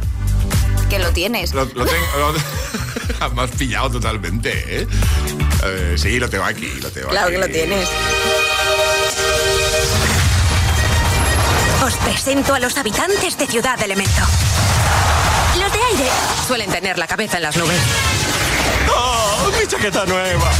Que 0.88 0.98
lo 0.98 1.10
tienes. 1.10 1.54
Lo, 1.54 1.64
lo 1.64 1.86
tengo. 1.86 2.06
Lo, 2.18 2.32
me 3.34 3.42
has 3.44 3.50
pillado 3.50 3.90
totalmente, 3.90 4.50
¿eh? 4.82 4.86
Eh, 5.64 5.94
Sí, 5.96 6.18
lo 6.18 6.28
tengo 6.28 6.44
aquí, 6.44 6.68
lo 6.80 6.90
tengo 6.90 7.08
Claro 7.08 7.26
aquí. 7.28 7.34
que 7.36 7.40
lo 7.40 7.48
tienes. 7.48 7.88
Os 11.84 11.94
presento 11.94 12.54
a 12.54 12.60
los 12.60 12.76
habitantes 12.76 13.36
de 13.36 13.46
Ciudad 13.46 13.80
Elemento. 13.82 14.22
Los 15.60 15.72
de 15.72 15.78
aire 15.92 16.10
suelen 16.46 16.70
tener 16.70 16.96
la 16.98 17.06
cabeza 17.06 17.38
en 17.38 17.42
las 17.44 17.56
nubes. 17.56 17.78
¡Oh, 18.94 19.50
mi 19.60 19.66
chaqueta 19.66 20.04
nueva! 20.06 20.50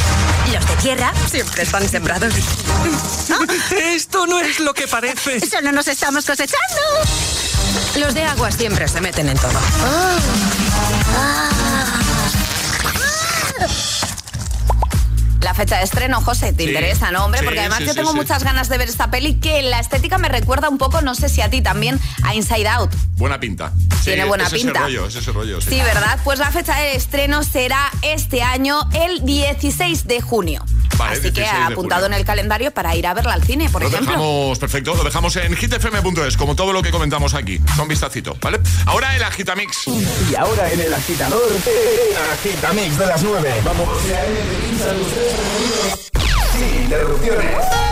Los 0.52 0.66
de 0.66 0.76
tierra 0.76 1.12
siempre 1.30 1.62
están 1.62 1.88
sembrados. 1.88 2.34
Esto 3.70 4.26
no 4.26 4.40
es 4.40 4.58
lo 4.60 4.74
que 4.74 4.88
parece. 4.88 5.40
Solo 5.40 5.70
nos 5.72 5.86
estamos 5.88 6.24
cosechando. 6.26 6.80
Los 7.96 8.14
de 8.14 8.24
agua 8.24 8.50
siempre 8.50 8.88
se 8.88 9.00
meten 9.00 9.28
en 9.28 9.38
todo. 9.38 9.58
Ha 13.62 13.68
ha 13.68 13.74
ha! 13.74 14.01
La 15.42 15.54
fecha 15.54 15.78
de 15.78 15.84
estreno, 15.84 16.20
José, 16.22 16.52
¿te 16.52 16.62
Sí. 16.64 16.68
interesa, 16.70 17.10
no, 17.10 17.24
hombre? 17.24 17.40
Sí, 17.40 17.44
Porque 17.44 17.60
además 17.60 17.78
sí, 17.78 17.84
yo 17.86 17.90
sí, 17.92 17.96
tengo 17.98 18.10
sí. 18.12 18.16
muchas 18.16 18.44
ganas 18.44 18.68
de 18.68 18.78
ver 18.78 18.88
esta 18.88 19.10
peli 19.10 19.34
que 19.34 19.62
la 19.62 19.80
estética 19.80 20.18
me 20.18 20.28
recuerda 20.28 20.68
un 20.68 20.78
poco, 20.78 21.00
no 21.02 21.14
sé 21.14 21.28
si 21.28 21.40
a 21.40 21.50
ti 21.50 21.60
también, 21.62 21.98
a 22.22 22.34
Inside 22.34 22.68
Out. 22.68 22.92
Buena 23.16 23.40
pinta. 23.40 23.72
Tiene 24.04 24.24
buena 24.24 24.44
es 24.44 24.52
pinta. 24.52 24.70
Ese 24.70 24.78
rollo, 24.80 25.06
es 25.06 25.14
ese 25.16 25.32
rollo, 25.32 25.60
sí. 25.60 25.70
Sí, 25.70 25.76
¿verdad? 25.82 26.18
Pues 26.24 26.38
la 26.38 26.50
fecha 26.50 26.76
de 26.76 26.96
estreno 26.96 27.42
será 27.44 27.90
este 28.02 28.42
año, 28.42 28.80
el 28.94 29.24
16 29.24 30.06
de 30.06 30.20
junio. 30.20 30.64
Vale, 30.96 31.12
Así 31.14 31.22
que 31.22 31.40
16 31.40 31.66
de 31.68 31.72
apuntado 31.72 32.06
en 32.06 32.12
el 32.14 32.24
calendario 32.24 32.70
para 32.72 32.94
ir 32.94 33.06
a 33.06 33.14
verla 33.14 33.32
al 33.32 33.42
cine, 33.42 33.68
por 33.70 33.82
Lo 33.82 33.88
ejemplo. 33.88 34.10
dejamos, 34.12 34.58
perfecto, 34.58 34.94
lo 34.94 35.04
dejamos 35.04 35.34
en 35.36 35.56
hitfm.es, 35.56 36.36
como 36.36 36.54
todo 36.54 36.72
lo 36.72 36.82
que 36.82 36.90
comentamos 36.90 37.34
aquí. 37.34 37.60
Son 37.76 37.88
vistacito, 37.88 38.36
¿vale? 38.40 38.60
Ahora 38.86 39.14
el 39.16 39.22
Agitamix. 39.22 39.86
Y 39.88 40.34
ahora 40.36 40.70
en 40.70 40.80
el 40.80 40.92
agitador, 40.92 41.42
el 41.50 42.32
agitamix 42.32 42.98
de 42.98 43.06
las 43.06 43.22
9. 43.22 43.54
Vamos. 43.64 43.88
Sin 46.52 46.82
interrupciones. 46.84 47.91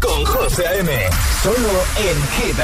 Con 0.00 0.24
José 0.24 0.64
A.M. 0.68 0.90
Solo 1.42 1.84
en 1.96 2.16
Hit 2.36 2.56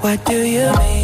what 0.00 0.24
do 0.24 0.46
you 0.46 0.72
mean? 0.78 1.03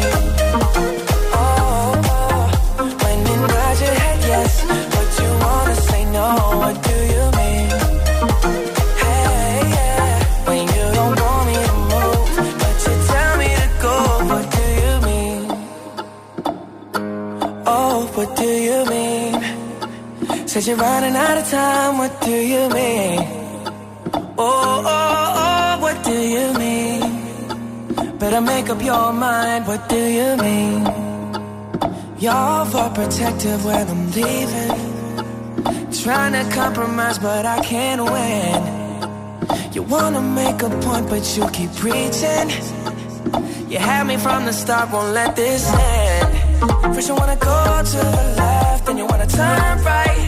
Running 20.81 21.15
out 21.15 21.37
of 21.37 21.47
time, 21.47 21.97
what 21.99 22.13
do 22.21 22.35
you 22.53 22.63
mean? 22.69 23.19
Oh, 24.37 24.83
oh, 24.97 25.41
oh, 25.45 25.79
what 25.83 25.97
do 26.03 26.17
you 26.35 26.47
mean? 26.63 27.01
Better 28.17 28.41
make 28.41 28.67
up 28.73 28.81
your 28.83 29.13
mind, 29.13 29.67
what 29.67 29.87
do 29.87 30.01
you 30.19 30.29
mean? 30.47 30.81
You're 32.23 32.65
protective 32.99 33.63
when 33.63 33.85
I'm 33.93 34.05
leaving. 34.17 34.77
Trying 36.03 36.33
to 36.39 36.43
compromise, 36.55 37.19
but 37.19 37.45
I 37.45 37.59
can't 37.71 38.01
win. 38.13 38.59
You 39.75 39.83
wanna 39.83 40.21
make 40.21 40.59
a 40.63 40.71
point, 40.85 41.05
but 41.13 41.23
you 41.35 41.43
keep 41.57 41.71
preaching. 41.83 42.47
You 43.71 43.77
had 43.77 44.03
me 44.07 44.17
from 44.17 44.45
the 44.45 44.53
start, 44.53 44.91
won't 44.91 45.13
let 45.13 45.35
this 45.35 45.63
end. 45.71 46.95
First 46.95 47.07
you 47.09 47.15
wanna 47.21 47.39
go 47.51 47.59
to 47.93 48.01
the 48.17 48.23
left, 48.41 48.85
then 48.85 48.97
you 48.97 49.05
wanna 49.05 49.27
turn 49.27 49.75
right. 49.83 50.20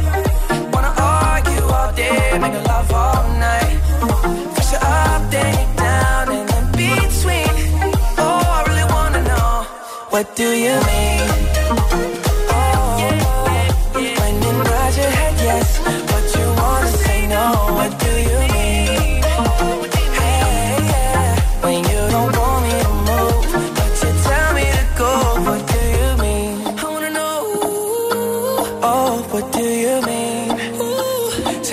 Day, 1.96 2.40
make 2.40 2.54
love 2.66 2.92
all 2.92 3.24
night. 3.38 3.78
First 4.56 4.72
you're 4.72 4.82
up, 4.82 5.30
then 5.30 5.76
down, 5.76 6.30
and 6.32 6.50
in 6.50 6.66
between. 6.72 7.54
Oh, 8.18 8.42
I 8.58 8.64
really 8.68 8.88
wanna 8.92 9.22
know, 9.24 9.64
what 10.10 10.36
do 10.36 10.48
you 10.54 10.76
mean? 10.90 12.23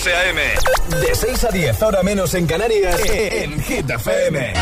José 0.00 0.14
A.M. 0.14 0.40
De 0.98 1.14
6 1.14 1.44
a 1.44 1.48
10, 1.50 1.82
ahora 1.82 2.02
menos 2.02 2.32
en 2.32 2.46
Canarias, 2.46 2.98
en 3.04 3.60
Hit 3.60 3.90
FM. 3.90 4.52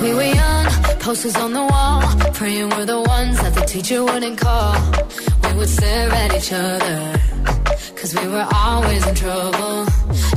We 0.00 0.14
were 0.14 0.22
young, 0.22 0.66
posters 1.00 1.36
on 1.36 1.52
the 1.52 1.60
wall, 1.60 2.00
praying 2.32 2.70
we're 2.70 2.86
the 2.86 3.02
ones 3.02 3.38
that 3.42 3.54
the 3.54 3.66
teacher 3.66 4.02
wouldn't 4.02 4.38
call. 4.38 4.72
We 5.42 5.58
would 5.58 5.68
stare 5.68 6.10
at 6.10 6.34
each 6.34 6.50
other, 6.50 7.20
cause 7.94 8.14
we 8.14 8.26
were 8.26 8.48
always 8.54 9.06
in 9.06 9.14
trouble. 9.14 9.84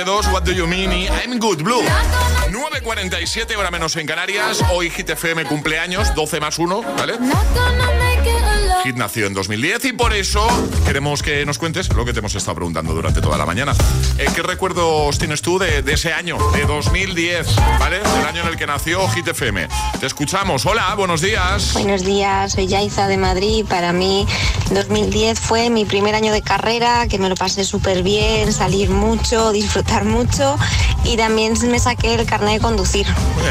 772 0.00 0.32
What 0.32 0.44
Do 0.44 0.52
You 0.52 0.66
Mean 0.66 0.92
y 0.92 1.08
I'm 1.08 1.38
Good 1.38 1.62
Blue. 1.62 1.82
9.47, 2.50 3.54
hora 3.56 3.70
menos 3.70 3.96
en 3.96 4.06
Canarias. 4.06 4.64
Hoy 4.72 4.88
GTFM 4.88 5.44
cumpleaños, 5.44 6.14
12 6.14 6.40
más 6.40 6.58
1, 6.58 6.82
¿vale? 6.96 7.18
Hit 8.84 8.96
nació 8.96 9.26
en 9.26 9.34
2010 9.34 9.84
y 9.86 9.92
por 9.92 10.12
eso 10.14 10.46
queremos 10.86 11.22
que 11.22 11.44
nos 11.44 11.58
cuentes 11.58 11.88
lo 11.94 12.04
que 12.04 12.12
te 12.12 12.20
hemos 12.20 12.34
estado 12.34 12.54
preguntando 12.54 12.94
durante 12.94 13.20
toda 13.20 13.36
la 13.36 13.44
mañana. 13.44 13.74
Eh, 14.18 14.26
¿Qué 14.34 14.42
recuerdos 14.42 15.18
tienes 15.18 15.42
tú 15.42 15.58
de, 15.58 15.82
de 15.82 15.92
ese 15.92 16.12
año, 16.12 16.38
de 16.52 16.64
2010, 16.64 17.56
¿vale? 17.78 17.98
Del 17.98 18.26
año 18.26 18.42
en 18.42 18.48
el 18.48 18.56
que 18.56 18.66
nació 18.66 19.06
Hit 19.10 19.28
FM. 19.28 19.68
Te 20.00 20.06
escuchamos. 20.06 20.64
Hola, 20.64 20.94
buenos 20.94 21.20
días. 21.20 21.74
Buenos 21.74 22.04
días, 22.04 22.52
soy 22.52 22.66
Yaiza 22.68 23.06
de 23.06 23.18
Madrid. 23.18 23.66
Para 23.68 23.92
mí 23.92 24.26
2010 24.70 25.38
fue 25.38 25.68
mi 25.68 25.84
primer 25.84 26.14
año 26.14 26.32
de 26.32 26.40
carrera, 26.40 27.06
que 27.06 27.18
me 27.18 27.28
lo 27.28 27.34
pasé 27.34 27.64
súper 27.64 28.02
bien, 28.02 28.52
salir 28.52 28.88
mucho, 28.90 29.52
disfrutar 29.52 30.04
mucho 30.04 30.56
y 31.04 31.16
también 31.16 31.54
me 31.68 31.78
saqué 31.78 32.14
el 32.14 32.24
carnet 32.24 32.54
de 32.54 32.60
conducir. 32.60 33.06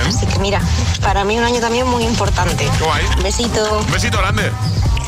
Así 0.08 0.26
que 0.26 0.40
mira, 0.40 0.62
para 1.02 1.24
mí 1.24 1.38
un 1.38 1.44
año 1.44 1.60
también 1.60 1.88
muy 1.88 2.04
importante. 2.04 2.68
Un 3.18 3.24
besito. 3.24 3.80
Un 3.80 3.92
besito 3.92 4.18
grande. 4.18 4.52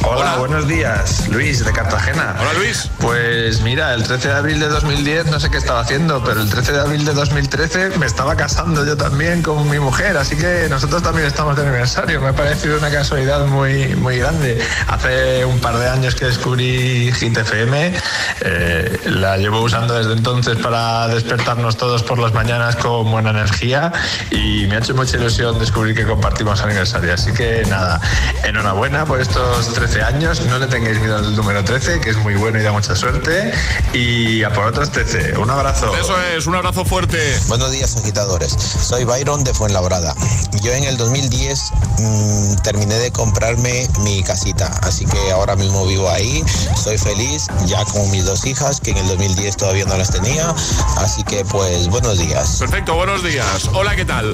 Hola, 0.04 0.36
buenos 0.38 0.68
días. 0.68 1.28
Luis, 1.28 1.64
de 1.64 1.72
Cartagena. 1.72 2.36
Hola, 2.40 2.54
Luis. 2.54 2.90
Pues 3.00 3.62
mira, 3.62 3.94
el 3.94 4.04
13 4.04 4.30
de 4.30 4.34
abril 4.34 4.60
de 4.60 4.68
2010 4.68 5.28
no 5.28 5.40
sé 5.40 5.52
qué 5.52 5.58
estaba 5.58 5.82
haciendo, 5.82 6.24
pero 6.24 6.42
el 6.42 6.50
13 6.50 6.72
de 6.72 6.80
abril 6.80 7.06
de 7.06 7.14
2013 7.14 7.98
me 8.00 8.08
estaba 8.08 8.36
casando 8.36 8.84
yo 8.84 8.98
también 8.98 9.44
con 9.44 9.70
mi 9.70 9.80
mujer, 9.80 10.18
así 10.18 10.36
que 10.36 10.68
nosotros 10.70 11.04
también 11.04 11.28
estamos 11.28 11.56
de 11.56 11.64
aniversario. 11.64 12.20
Me 12.20 12.30
ha 12.30 12.34
parecido 12.34 12.78
una 12.78 12.90
casualidad 12.90 13.46
muy, 13.46 13.96
muy 13.96 14.18
grande. 14.18 14.60
Hace 14.88 15.46
un 15.46 15.60
par 15.60 15.78
de 15.78 15.88
años 15.88 16.16
que 16.16 16.26
descubrí 16.26 17.12
Hit 17.14 17.38
FM, 17.38 17.94
eh, 18.42 19.00
la 19.06 19.38
llevo 19.38 19.62
usando 19.62 19.94
desde 19.94 20.14
entonces 20.14 20.58
para 20.58 21.08
despertarnos 21.10 21.78
todos 21.78 22.02
por 22.04 22.18
las 22.18 22.34
mañanas 22.34 22.76
con 22.76 23.10
buena 23.12 23.30
energía 23.30 23.94
y 24.32 24.66
me 24.68 24.76
ha 24.76 24.80
hecho 24.80 24.96
mucha 24.96 25.18
ilusión 25.18 25.60
descubrir 25.60 25.96
que 25.96 26.06
compartimos 26.06 26.62
aniversario. 26.62 27.14
Así 27.14 27.32
que 27.34 27.64
nada, 27.70 28.02
enhorabuena 28.44 29.06
por 29.06 29.22
estos 29.22 29.74
13 29.74 29.91
años. 30.00 30.42
No 30.46 30.58
le 30.60 30.68
tengáis 30.68 31.00
miedo 31.00 31.18
al 31.18 31.36
número 31.36 31.64
13, 31.64 32.00
que 32.00 32.12
es 32.12 32.18
muy 32.18 32.36
bueno 32.36 32.60
y 32.60 32.64
da 32.64 32.72
mucha 32.72 32.96
suerte. 32.96 33.52
Y 33.94 34.44
a 34.44 34.52
por 34.52 34.68
otros 34.68 34.92
13. 34.92 35.38
Un 35.38 35.50
abrazo. 35.50 35.94
Eso 35.96 36.16
es, 36.36 36.48
un 36.48 36.56
abrazo 36.56 36.86
fuerte. 36.86 37.18
Buenos 37.48 37.72
días, 37.72 37.98
agitadores. 37.98 38.52
Soy 38.52 39.04
Byron 39.04 39.44
de 39.44 39.54
Fuenlabrada. 39.54 40.16
Yo 40.62 40.72
en 40.72 40.86
el 40.86 40.96
2010 40.98 41.72
mm, 41.98 42.56
terminé 42.64 42.96
de 42.96 43.12
comprarme 43.12 43.88
mi 44.00 44.24
casita, 44.24 44.68
así 44.84 45.06
que 45.06 45.32
ahora 45.32 45.56
mismo 45.56 45.86
vivo 45.86 46.10
ahí. 46.10 46.44
Soy 46.82 46.98
feliz, 46.98 47.48
ya 47.66 47.84
con 47.86 48.10
mis 48.12 48.26
dos 48.26 48.46
hijas, 48.46 48.80
que 48.80 48.92
en 48.92 48.98
el 48.98 49.08
2010 49.08 49.58
todavía 49.58 49.86
no 49.86 49.98
las 49.98 50.12
tenía. 50.12 50.54
Así 50.98 51.24
que, 51.24 51.44
pues, 51.46 51.88
buenos 51.88 52.18
días. 52.18 52.58
Perfecto, 52.60 52.96
buenos 52.96 53.24
días. 53.24 53.70
Hola, 53.74 53.96
¿qué 53.96 54.06
tal? 54.06 54.34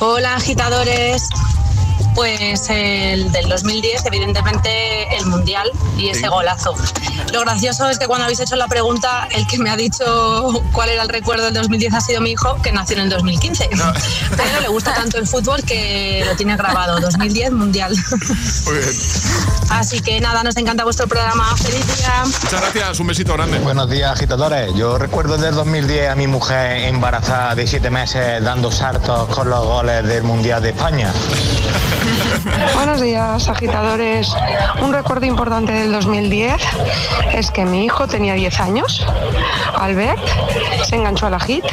Hola 0.00 0.34
agitadores. 0.34 1.28
Pues 2.14 2.68
el 2.68 3.32
del 3.32 3.48
2010, 3.48 4.06
evidentemente 4.06 5.16
el 5.16 5.26
Mundial 5.26 5.70
y 5.96 6.08
ese 6.08 6.28
golazo. 6.28 6.74
Lo 7.32 7.40
gracioso 7.40 7.88
es 7.88 7.98
que 7.98 8.06
cuando 8.06 8.24
habéis 8.24 8.40
hecho 8.40 8.56
la 8.56 8.68
pregunta, 8.68 9.28
el 9.30 9.46
que 9.46 9.58
me 9.58 9.70
ha 9.70 9.76
dicho 9.76 10.62
cuál 10.72 10.90
era 10.90 11.02
el 11.02 11.08
recuerdo 11.08 11.44
del 11.44 11.54
2010 11.54 11.94
ha 11.94 12.00
sido 12.00 12.20
mi 12.20 12.32
hijo, 12.32 12.60
que 12.62 12.72
nació 12.72 12.96
en 12.96 13.04
el 13.04 13.10
2015. 13.10 13.70
Pero 14.36 14.60
le 14.60 14.68
gusta 14.68 14.94
tanto 14.94 15.18
el 15.18 15.26
fútbol 15.26 15.62
que 15.64 16.22
lo 16.26 16.36
tiene 16.36 16.56
grabado. 16.56 17.00
2010 17.00 17.52
Mundial. 17.52 17.94
Muy 18.64 18.74
bien. 18.74 18.90
Así 19.70 20.00
que 20.00 20.20
nada, 20.20 20.42
nos 20.42 20.56
encanta 20.56 20.84
vuestro 20.84 21.06
programa. 21.08 21.56
Feliz 21.56 21.86
día. 21.96 22.24
Muchas 22.24 22.60
gracias, 22.60 23.00
un 23.00 23.06
besito 23.06 23.32
grande. 23.32 23.58
Buenos 23.58 23.88
días, 23.88 24.12
agitadores. 24.12 24.74
Yo 24.74 24.98
recuerdo 24.98 25.38
del 25.38 25.54
2010 25.54 26.10
a 26.10 26.14
mi 26.14 26.26
mujer 26.26 26.84
embarazada 26.84 27.54
de 27.54 27.66
siete 27.66 27.90
meses 27.90 28.42
dando 28.44 28.70
saltos 28.70 29.28
con 29.28 29.48
los 29.48 29.64
goles 29.64 30.06
del 30.06 30.24
Mundial 30.24 30.62
de 30.62 30.70
España. 30.70 31.12
Buenos 32.74 33.00
días, 33.00 33.48
agitadores. 33.48 34.34
Un 34.82 34.92
recuerdo 34.92 35.26
importante 35.26 35.72
del 35.72 35.92
2010 35.92 36.60
es 37.32 37.50
que 37.50 37.64
mi 37.64 37.84
hijo 37.84 38.06
tenía 38.06 38.34
10 38.34 38.60
años, 38.60 39.06
Albert, 39.78 40.20
se 40.84 40.96
enganchó 40.96 41.26
a 41.26 41.30
la 41.30 41.38
HIT, 41.38 41.64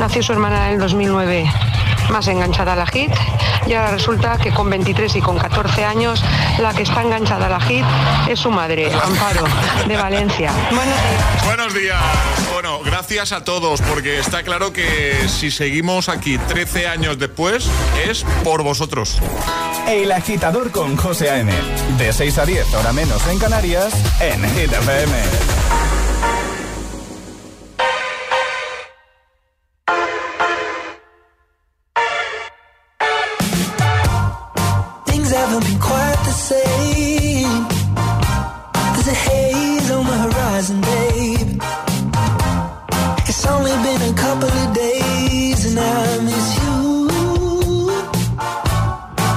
nació 0.00 0.22
su 0.22 0.32
hermana 0.32 0.68
en 0.68 0.74
el 0.74 0.80
2009 0.80 1.50
más 2.12 2.28
enganchada 2.28 2.74
a 2.74 2.76
la 2.76 2.86
HIT 2.86 3.10
y 3.66 3.72
ahora 3.72 3.92
resulta 3.92 4.38
que 4.38 4.52
con 4.52 4.68
23 4.68 5.16
y 5.16 5.20
con 5.20 5.38
14 5.38 5.84
años 5.84 6.22
la 6.60 6.74
que 6.74 6.82
está 6.82 7.02
enganchada 7.02 7.46
a 7.46 7.48
la 7.48 7.60
HIT 7.60 7.84
es 8.28 8.38
su 8.38 8.50
madre, 8.50 8.92
Amparo, 8.92 9.44
de 9.88 9.96
Valencia. 9.96 10.52
Buenos 10.70 10.94
días. 10.94 11.44
Buenos 11.46 11.74
días. 11.74 12.02
Bueno, 12.52 12.80
gracias 12.84 13.32
a 13.32 13.44
todos, 13.44 13.80
porque 13.80 14.18
está 14.18 14.42
claro 14.42 14.72
que 14.72 15.26
si 15.28 15.50
seguimos 15.50 16.08
aquí 16.08 16.38
13 16.38 16.86
años 16.86 17.18
después, 17.18 17.68
es 18.06 18.24
por 18.44 18.62
vosotros. 18.62 19.18
El 19.88 20.12
agitador 20.12 20.70
con 20.70 20.96
José 20.96 21.30
A.M. 21.30 21.52
De 21.98 22.12
6 22.12 22.38
a 22.38 22.46
10, 22.46 22.74
hora 22.74 22.92
menos 22.92 23.26
en 23.26 23.38
Canarias, 23.38 23.92
en 24.20 24.42
Hit 24.54 24.72
FM. 24.72 25.91
Things 35.32 35.44
haven't 35.44 35.64
been 35.64 35.80
quite 35.80 36.20
the 36.26 36.36
same. 36.50 37.66
There's 38.92 39.08
a 39.08 39.18
haze 39.26 39.90
on 39.90 40.04
the 40.04 40.18
horizon, 40.24 40.80
babe. 40.82 41.62
It's 43.28 43.46
only 43.46 43.72
been 43.86 44.02
a 44.12 44.14
couple 44.14 44.50
of 44.62 44.74
days 44.74 45.64
and 45.68 45.78
I 45.80 46.18
miss 46.28 46.48
you. 46.60 46.76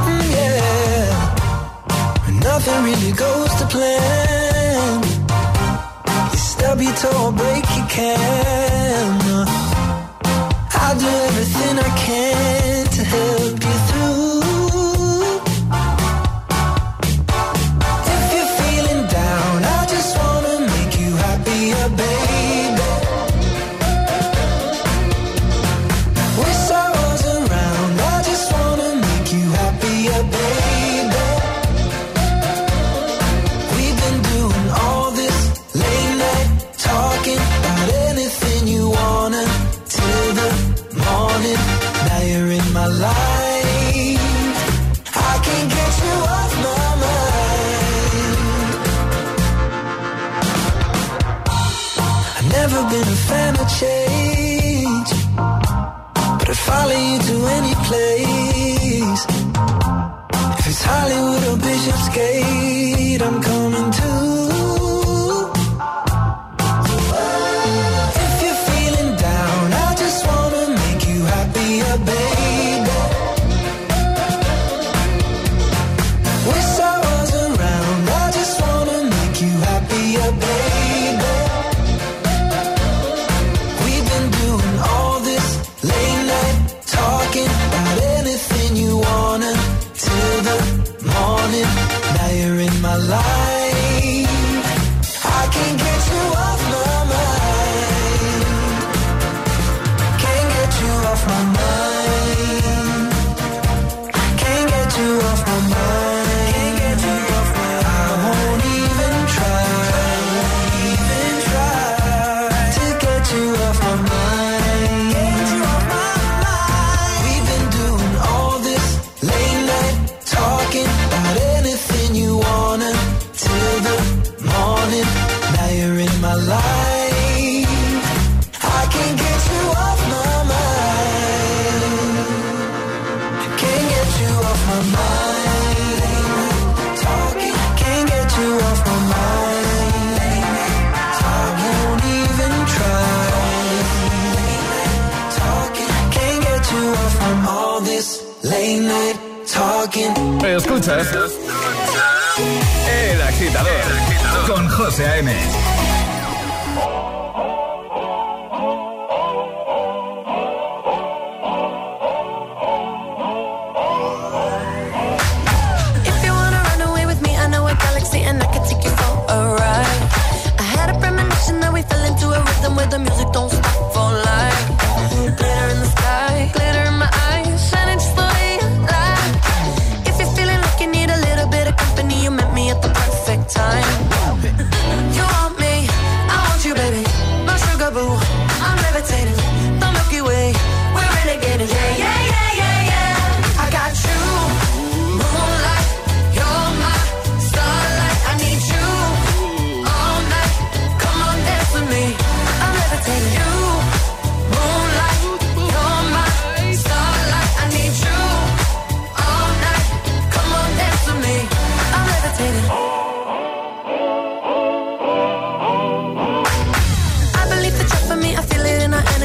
Mm, 0.10 0.24
yeah. 0.36 1.06
Nothing 2.44 2.84
really 2.84 3.14
goes 3.14 3.52
to 3.60 3.66
plan. 3.76 5.04
You 6.32 6.40
stub 6.52 6.82
your 6.82 6.96
toe 6.96 7.26
or 7.28 7.32
break 7.32 7.66
your 7.78 7.88
can. 7.96 9.48
I'll 10.74 10.98
do 11.00 11.08
everything 11.08 11.80
I 11.80 11.90
can 12.06 12.35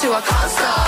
to, 0.00 0.10
I 0.10 0.20
can't 0.20 0.50
stop. 0.50 0.86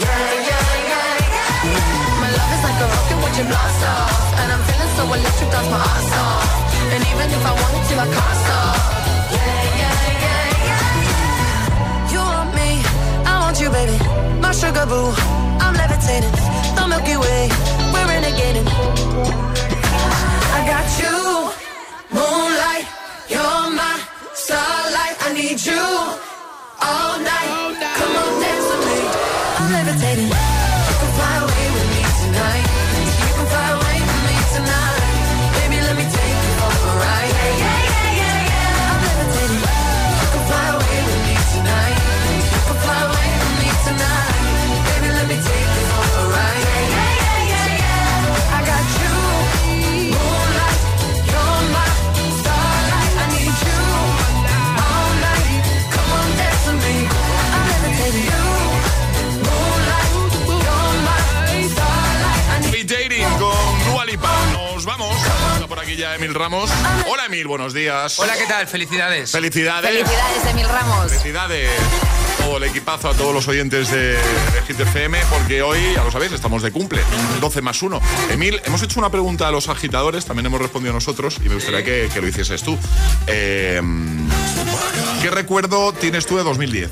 Yeah, 0.00 0.10
yeah, 0.48 0.90
yeah, 0.90 1.30
yeah. 1.30 2.22
My 2.22 2.30
love 2.34 2.50
is 2.56 2.62
like 2.66 2.78
a 2.82 2.86
rocket, 2.90 3.18
watch 3.22 3.38
it 3.38 3.46
blast 3.46 3.82
off. 3.86 4.10
And 4.40 4.48
I'm 4.50 4.62
feeling 4.66 4.92
so 4.96 5.02
electric, 5.06 5.50
dance 5.54 5.70
my 5.70 5.78
ass 5.78 6.10
off. 6.18 6.50
And 6.90 7.00
even 7.10 7.28
if 7.30 7.42
I 7.46 7.52
wanted 7.60 7.84
to, 7.88 7.94
I 7.94 8.06
can't 8.10 8.38
stop. 8.42 8.74
Yeah, 9.30 9.54
yeah, 9.82 9.96
yeah, 10.26 10.66
yeah. 10.66 12.12
You 12.12 12.20
want 12.26 12.50
me, 12.58 12.70
I 13.22 13.32
want 13.38 13.56
you, 13.62 13.70
baby. 13.70 13.96
My 14.42 14.50
sugar 14.50 14.86
boo, 14.86 15.14
I'm 15.62 15.74
levitating. 15.74 16.34
The 16.74 16.82
Milky 16.90 17.16
Way, 17.22 17.42
we're 17.94 18.06
renegading. 18.10 18.66
Levitating. 29.90 30.49
Ramos. 66.40 66.70
Hola 67.06 67.26
Emil, 67.26 67.46
buenos 67.46 67.74
días. 67.74 68.18
Hola, 68.18 68.32
¿qué 68.38 68.46
tal? 68.46 68.66
Felicidades. 68.66 69.30
Felicidades. 69.30 69.90
Felicidades, 69.90 70.46
Emil 70.50 70.66
Ramos. 70.66 71.10
Felicidades. 71.10 71.68
Todo 72.38 72.56
el 72.56 72.64
equipazo 72.64 73.10
a 73.10 73.14
todos 73.14 73.34
los 73.34 73.46
oyentes 73.46 73.90
de, 73.90 74.12
de 74.14 74.62
Hit 74.66 74.80
FM, 74.80 75.18
porque 75.28 75.60
hoy, 75.60 75.78
ya 75.94 76.02
lo 76.02 76.10
sabéis, 76.10 76.32
estamos 76.32 76.62
de 76.62 76.72
cumple. 76.72 77.02
12 77.42 77.60
más 77.60 77.82
1. 77.82 78.00
Emil, 78.30 78.58
hemos 78.64 78.82
hecho 78.82 78.98
una 79.00 79.10
pregunta 79.10 79.48
a 79.48 79.50
los 79.50 79.68
agitadores, 79.68 80.24
también 80.24 80.46
hemos 80.46 80.62
respondido 80.62 80.94
nosotros, 80.94 81.36
y 81.44 81.48
me 81.50 81.56
gustaría 81.56 81.84
que, 81.84 82.08
que 82.12 82.20
lo 82.22 82.26
hicieses 82.28 82.62
tú. 82.62 82.78
Eh, 83.26 83.82
¿Qué 85.20 85.30
recuerdo 85.30 85.92
tienes 85.92 86.24
tú 86.24 86.38
de 86.38 86.42
2010? 86.44 86.90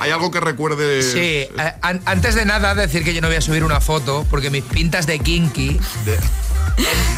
¿Hay 0.00 0.10
algo 0.10 0.32
que 0.32 0.40
recuerdes? 0.40 1.12
Sí, 1.12 1.18
eh, 1.18 1.48
an- 1.80 2.02
antes 2.06 2.34
de 2.34 2.44
nada 2.44 2.74
decir 2.74 3.04
que 3.04 3.14
yo 3.14 3.20
no 3.20 3.28
voy 3.28 3.36
a 3.36 3.40
subir 3.40 3.62
una 3.62 3.80
foto 3.80 4.26
porque 4.28 4.50
mis 4.50 4.64
pintas 4.64 5.06
de 5.06 5.20
kinky. 5.20 5.78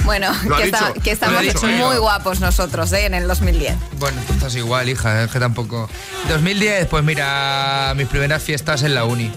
Bueno, 0.04 0.30
que, 0.56 0.64
está- 0.64 0.92
estamos 1.04 1.42
dicho 1.42 1.66
muy 1.66 1.96
guapos 1.96 2.40
nosotros, 2.40 2.92
¿eh? 2.92 3.06
En 3.06 3.14
el 3.14 3.26
2010. 3.26 3.74
Bueno, 3.98 4.20
tú 4.26 4.34
estás 4.34 4.54
igual, 4.54 4.88
hija, 4.88 5.24
es 5.24 5.30
que 5.30 5.40
tampoco. 5.40 5.88
2010, 6.28 6.86
pues 6.86 7.02
mira, 7.02 7.92
mis 7.96 8.06
primeras 8.06 8.42
fiestas 8.42 8.82
en 8.82 8.94
la 8.94 9.04
uni. 9.04 9.32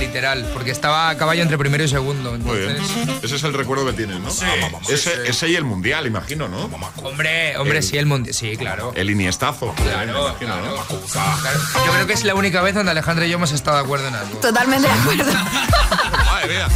Literal, 0.00 0.48
porque 0.54 0.70
estaba 0.70 1.10
a 1.10 1.16
caballo 1.16 1.42
entre 1.42 1.58
primero 1.58 1.84
y 1.84 1.88
segundo. 1.88 2.32
Muy 2.38 2.58
bien. 2.58 2.70
Entonces, 2.70 3.24
Ese 3.24 3.36
es 3.36 3.44
el 3.44 3.52
recuerdo 3.54 3.86
que 3.86 3.92
tienes, 3.92 4.18
¿no? 4.20 4.30
Sí, 4.30 4.44
ese, 4.88 4.96
sí, 4.96 5.10
sí. 5.24 5.28
ese 5.30 5.48
y 5.50 5.56
el 5.56 5.64
mundial, 5.64 6.06
imagino, 6.06 6.48
¿no? 6.48 6.64
hombre, 7.04 7.56
hombre, 7.58 7.78
El- 7.78 7.82
sí, 7.84 7.98
el 7.98 8.06
mundial. 8.06 8.34
Sí, 8.34 8.56
claro. 8.56 8.92
El 8.96 9.10
iniestazo. 9.10 9.74
Claro, 9.76 10.12
me 10.14 10.28
imagino, 10.28 10.56
¿no? 10.56 10.74
Claro, 11.12 11.60
Yo 11.86 11.92
creo 11.92 12.06
que 12.06 12.12
es 12.14 12.24
la 12.24 12.34
única 12.34 12.62
vez 12.62 12.74
donde 12.74 12.90
Alejandra 12.90 13.26
y 13.26 13.30
yo 13.30 13.36
hemos 13.36 13.52
estado 13.52 13.76
de 13.76 13.82
acuerdo 13.84 14.08
en 14.08 14.14
algo. 14.14 14.38
Totalmente 14.40 14.88
de 14.88 14.94
acuerdo. 14.94 15.32
Madre 16.40 16.54
mía. 16.54 16.68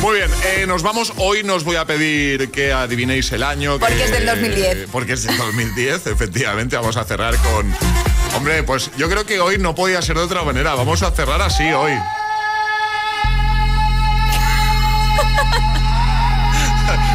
Muy 0.00 0.16
bien, 0.16 0.30
eh, 0.44 0.64
nos 0.66 0.82
vamos. 0.82 1.12
Hoy 1.16 1.42
nos 1.44 1.64
voy 1.64 1.76
a 1.76 1.84
pedir 1.86 2.50
que 2.50 2.72
adivinéis 2.72 3.32
el 3.32 3.42
año. 3.42 3.78
Porque 3.78 3.96
que- 3.96 4.04
es 4.04 4.10
del 4.10 4.26
2010. 4.26 4.88
Porque 4.92 5.12
es 5.14 5.22
del 5.24 5.36
2010, 5.38 6.06
efectivamente. 6.08 6.76
Vamos 6.76 6.96
a 6.98 7.04
cerrar 7.04 7.34
con. 7.38 7.74
Hombre, 8.36 8.62
pues 8.64 8.90
yo 8.98 9.08
creo 9.08 9.24
que 9.24 9.40
hoy 9.40 9.56
no 9.58 9.74
podía 9.74 10.02
ser 10.02 10.16
de 10.16 10.22
otra 10.24 10.42
manera. 10.42 10.74
Vamos 10.74 11.02
a 11.02 11.10
cerrar 11.12 11.40
así 11.40 11.64
hoy. 11.72 11.92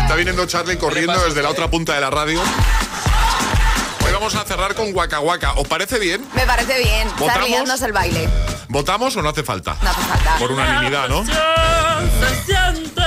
Está 0.02 0.16
viniendo 0.16 0.46
Charlie 0.46 0.78
corriendo 0.78 1.22
desde 1.26 1.42
la 1.44 1.50
otra 1.50 1.70
punta 1.70 1.94
de 1.94 2.02
la 2.02 2.10
radio. 2.10 2.42
Vamos 4.20 4.34
a 4.34 4.44
cerrar 4.46 4.74
con 4.74 4.96
Waka 4.96 5.20
Waka. 5.20 5.54
¿Os 5.58 5.68
parece 5.68 6.00
bien? 6.00 6.28
Me 6.34 6.44
parece 6.48 6.80
bien. 6.80 7.08
¿Votamos? 7.20 7.82
El 7.84 7.94
baile. 7.94 8.28
¿Votamos 8.68 9.16
o 9.16 9.22
no 9.22 9.30
hace 9.30 9.44
falta? 9.44 9.78
No 9.80 9.92
hace 9.92 10.02
falta. 10.02 10.38
Por 10.40 10.54
unanimidad, 10.54 11.08
¿no? 11.08 11.24
Se 12.20 12.46
siente 12.46 13.04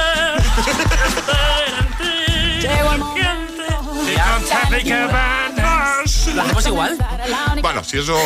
Lo 6.32 6.42
hacemos 6.42 6.66
igual. 6.66 6.96
Bueno, 7.60 7.82
si 7.82 7.98
eso 7.98 8.16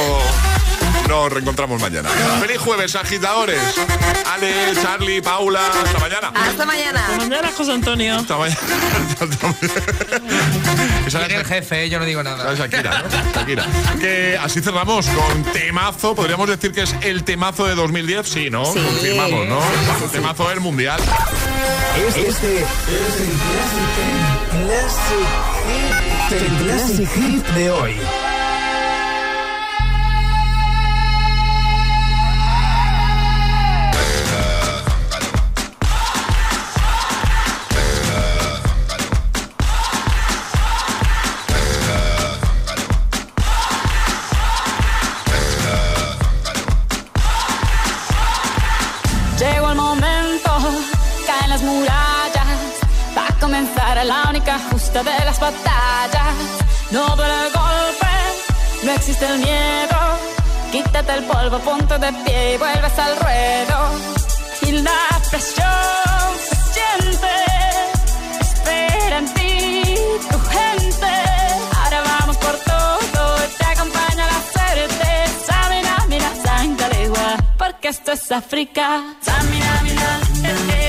nos 1.08 1.32
reencontramos 1.32 1.80
mañana. 1.80 2.10
Feliz 2.40 2.58
jueves, 2.58 2.94
agitadores. 2.96 3.62
Ale, 4.30 4.74
Charlie, 4.82 5.22
Paula, 5.22 5.68
hasta 5.68 5.98
mañana. 5.98 6.30
Hasta 6.34 6.66
mañana. 6.66 7.06
Hasta 7.06 7.16
mañana, 7.16 7.50
José 7.56 7.72
Antonio. 7.72 8.16
Hasta 8.16 8.36
mañana. 8.36 8.60
Esa 11.14 11.26
Soy 11.26 11.34
el 11.36 11.44
jefe, 11.44 11.88
yo 11.88 12.00
no 12.00 12.04
digo 12.04 12.22
nada. 12.24 12.52
es 12.52 12.58
Shakira, 12.58 13.02
¿no? 13.02 13.32
Shakira. 13.32 13.64
Que 14.00 14.36
así 14.40 14.60
cerramos 14.60 15.06
con 15.06 15.44
temazo. 15.52 16.14
Podríamos 16.16 16.48
decir 16.48 16.72
que 16.72 16.82
es 16.82 16.94
el 17.02 17.22
temazo 17.22 17.66
de 17.66 17.76
2010. 17.76 18.28
Sí, 18.28 18.50
¿no? 18.50 18.64
Sí. 18.64 18.80
Confirmamos, 18.80 19.46
¿no? 19.46 19.60
El 20.04 20.10
temazo 20.10 20.48
del 20.48 20.58
mundial. 20.60 21.00
Este 22.08 22.28
es 22.28 22.42
el 22.42 22.64
Classic, 24.66 25.28
el 26.32 26.66
Classic 26.66 27.08
Hit 27.14 27.46
de 27.48 27.70
hoy. 27.70 27.94
Justa 54.94 55.02
de 55.02 55.24
las 55.24 55.40
batallas. 55.40 56.34
No 56.90 57.16
duele 57.16 57.46
el 57.46 57.52
golpe, 57.52 58.12
no 58.84 58.92
existe 58.92 59.26
el 59.26 59.38
miedo. 59.38 59.98
Quítate 60.70 61.12
el 61.14 61.24
polvo, 61.24 61.58
ponte 61.60 61.98
de 61.98 62.12
pie 62.24 62.54
y 62.54 62.58
vuelves 62.58 62.98
al 62.98 63.16
ruedo. 63.16 63.76
Y 64.62 64.72
la 64.82 65.20
presión 65.30 66.28
se 66.48 66.56
siente, 66.74 67.34
espera 68.40 69.18
en 69.18 69.34
ti 69.34 69.94
tu 70.30 70.38
gente. 70.56 71.12
Ahora 71.82 72.02
vamos 72.02 72.36
por 72.36 72.56
todo, 72.56 73.36
te 73.58 73.64
acompaña 73.64 74.26
la 74.26 74.40
suerte. 74.52 75.08
Samina, 75.46 76.06
mira, 76.08 76.30
sangalegua, 76.44 77.36
porque 77.58 77.88
esto 77.88 78.12
es 78.12 78.30
África. 78.32 79.02
Samina, 79.20 79.80
mira, 79.82 80.83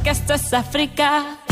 porque 0.00 0.10
esto 0.12 0.32
es 0.32 0.54
África. 0.54 1.49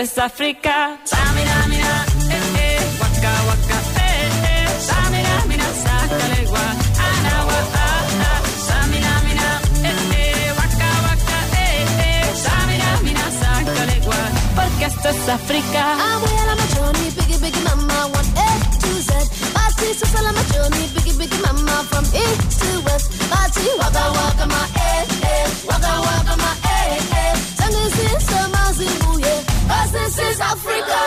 Esto 0.00 0.20
es 0.20 0.24
África. 0.30 0.96
Samina, 1.04 1.66
mira, 1.68 2.04
eh, 2.30 2.40
eh, 2.58 2.80
waka, 3.00 3.32
waka, 3.48 3.78
eh, 4.00 4.30
eh. 4.44 4.68
Samina, 4.88 5.44
mira, 5.48 5.64
sangalegua, 5.84 6.66
anawa, 7.08 7.58
ah, 7.74 8.02
ah. 8.30 8.40
Samina, 8.68 9.12
mira, 9.26 9.50
eh, 9.88 9.94
eh, 10.14 10.52
waka, 10.58 10.90
waka, 11.06 11.38
eh, 11.58 11.86
eh. 12.06 12.34
Samina, 12.44 12.90
mira, 13.02 13.24
sangalegua, 13.42 14.20
porque 14.54 14.84
esto 14.84 15.08
es 15.08 15.28
África. 15.28 15.82
My 16.58 16.66
journey, 16.74 17.10
biggie, 17.16 17.38
biggie, 17.38 17.62
mama, 17.64 18.06
one 18.18 18.30
A 18.36 18.50
to 18.82 18.90
Z. 19.02 19.10
Party, 19.54 19.88
my 20.36 20.42
journey, 20.52 20.86
biggie, 20.94 21.14
biggie, 21.18 21.42
mama, 21.42 21.84
from 21.90 22.04
east 22.14 22.60
to 22.60 22.70
west. 22.86 23.10
Party, 23.30 23.66
waka, 23.78 24.04
waka, 24.16 24.46
my 24.46 24.64
eh, 24.76 25.04
eh, 25.22 25.46
waka, 25.66 25.92
waka, 26.06 26.37
this 30.08 30.18
is 30.20 30.40
Africa. 30.40 31.00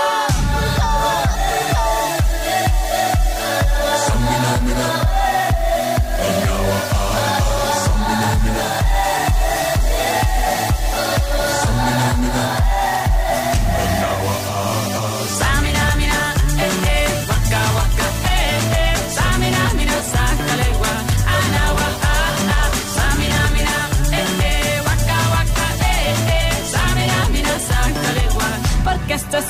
Samina, 4.04 5.21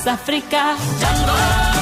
África. 0.08 0.76
Django. 1.00 1.81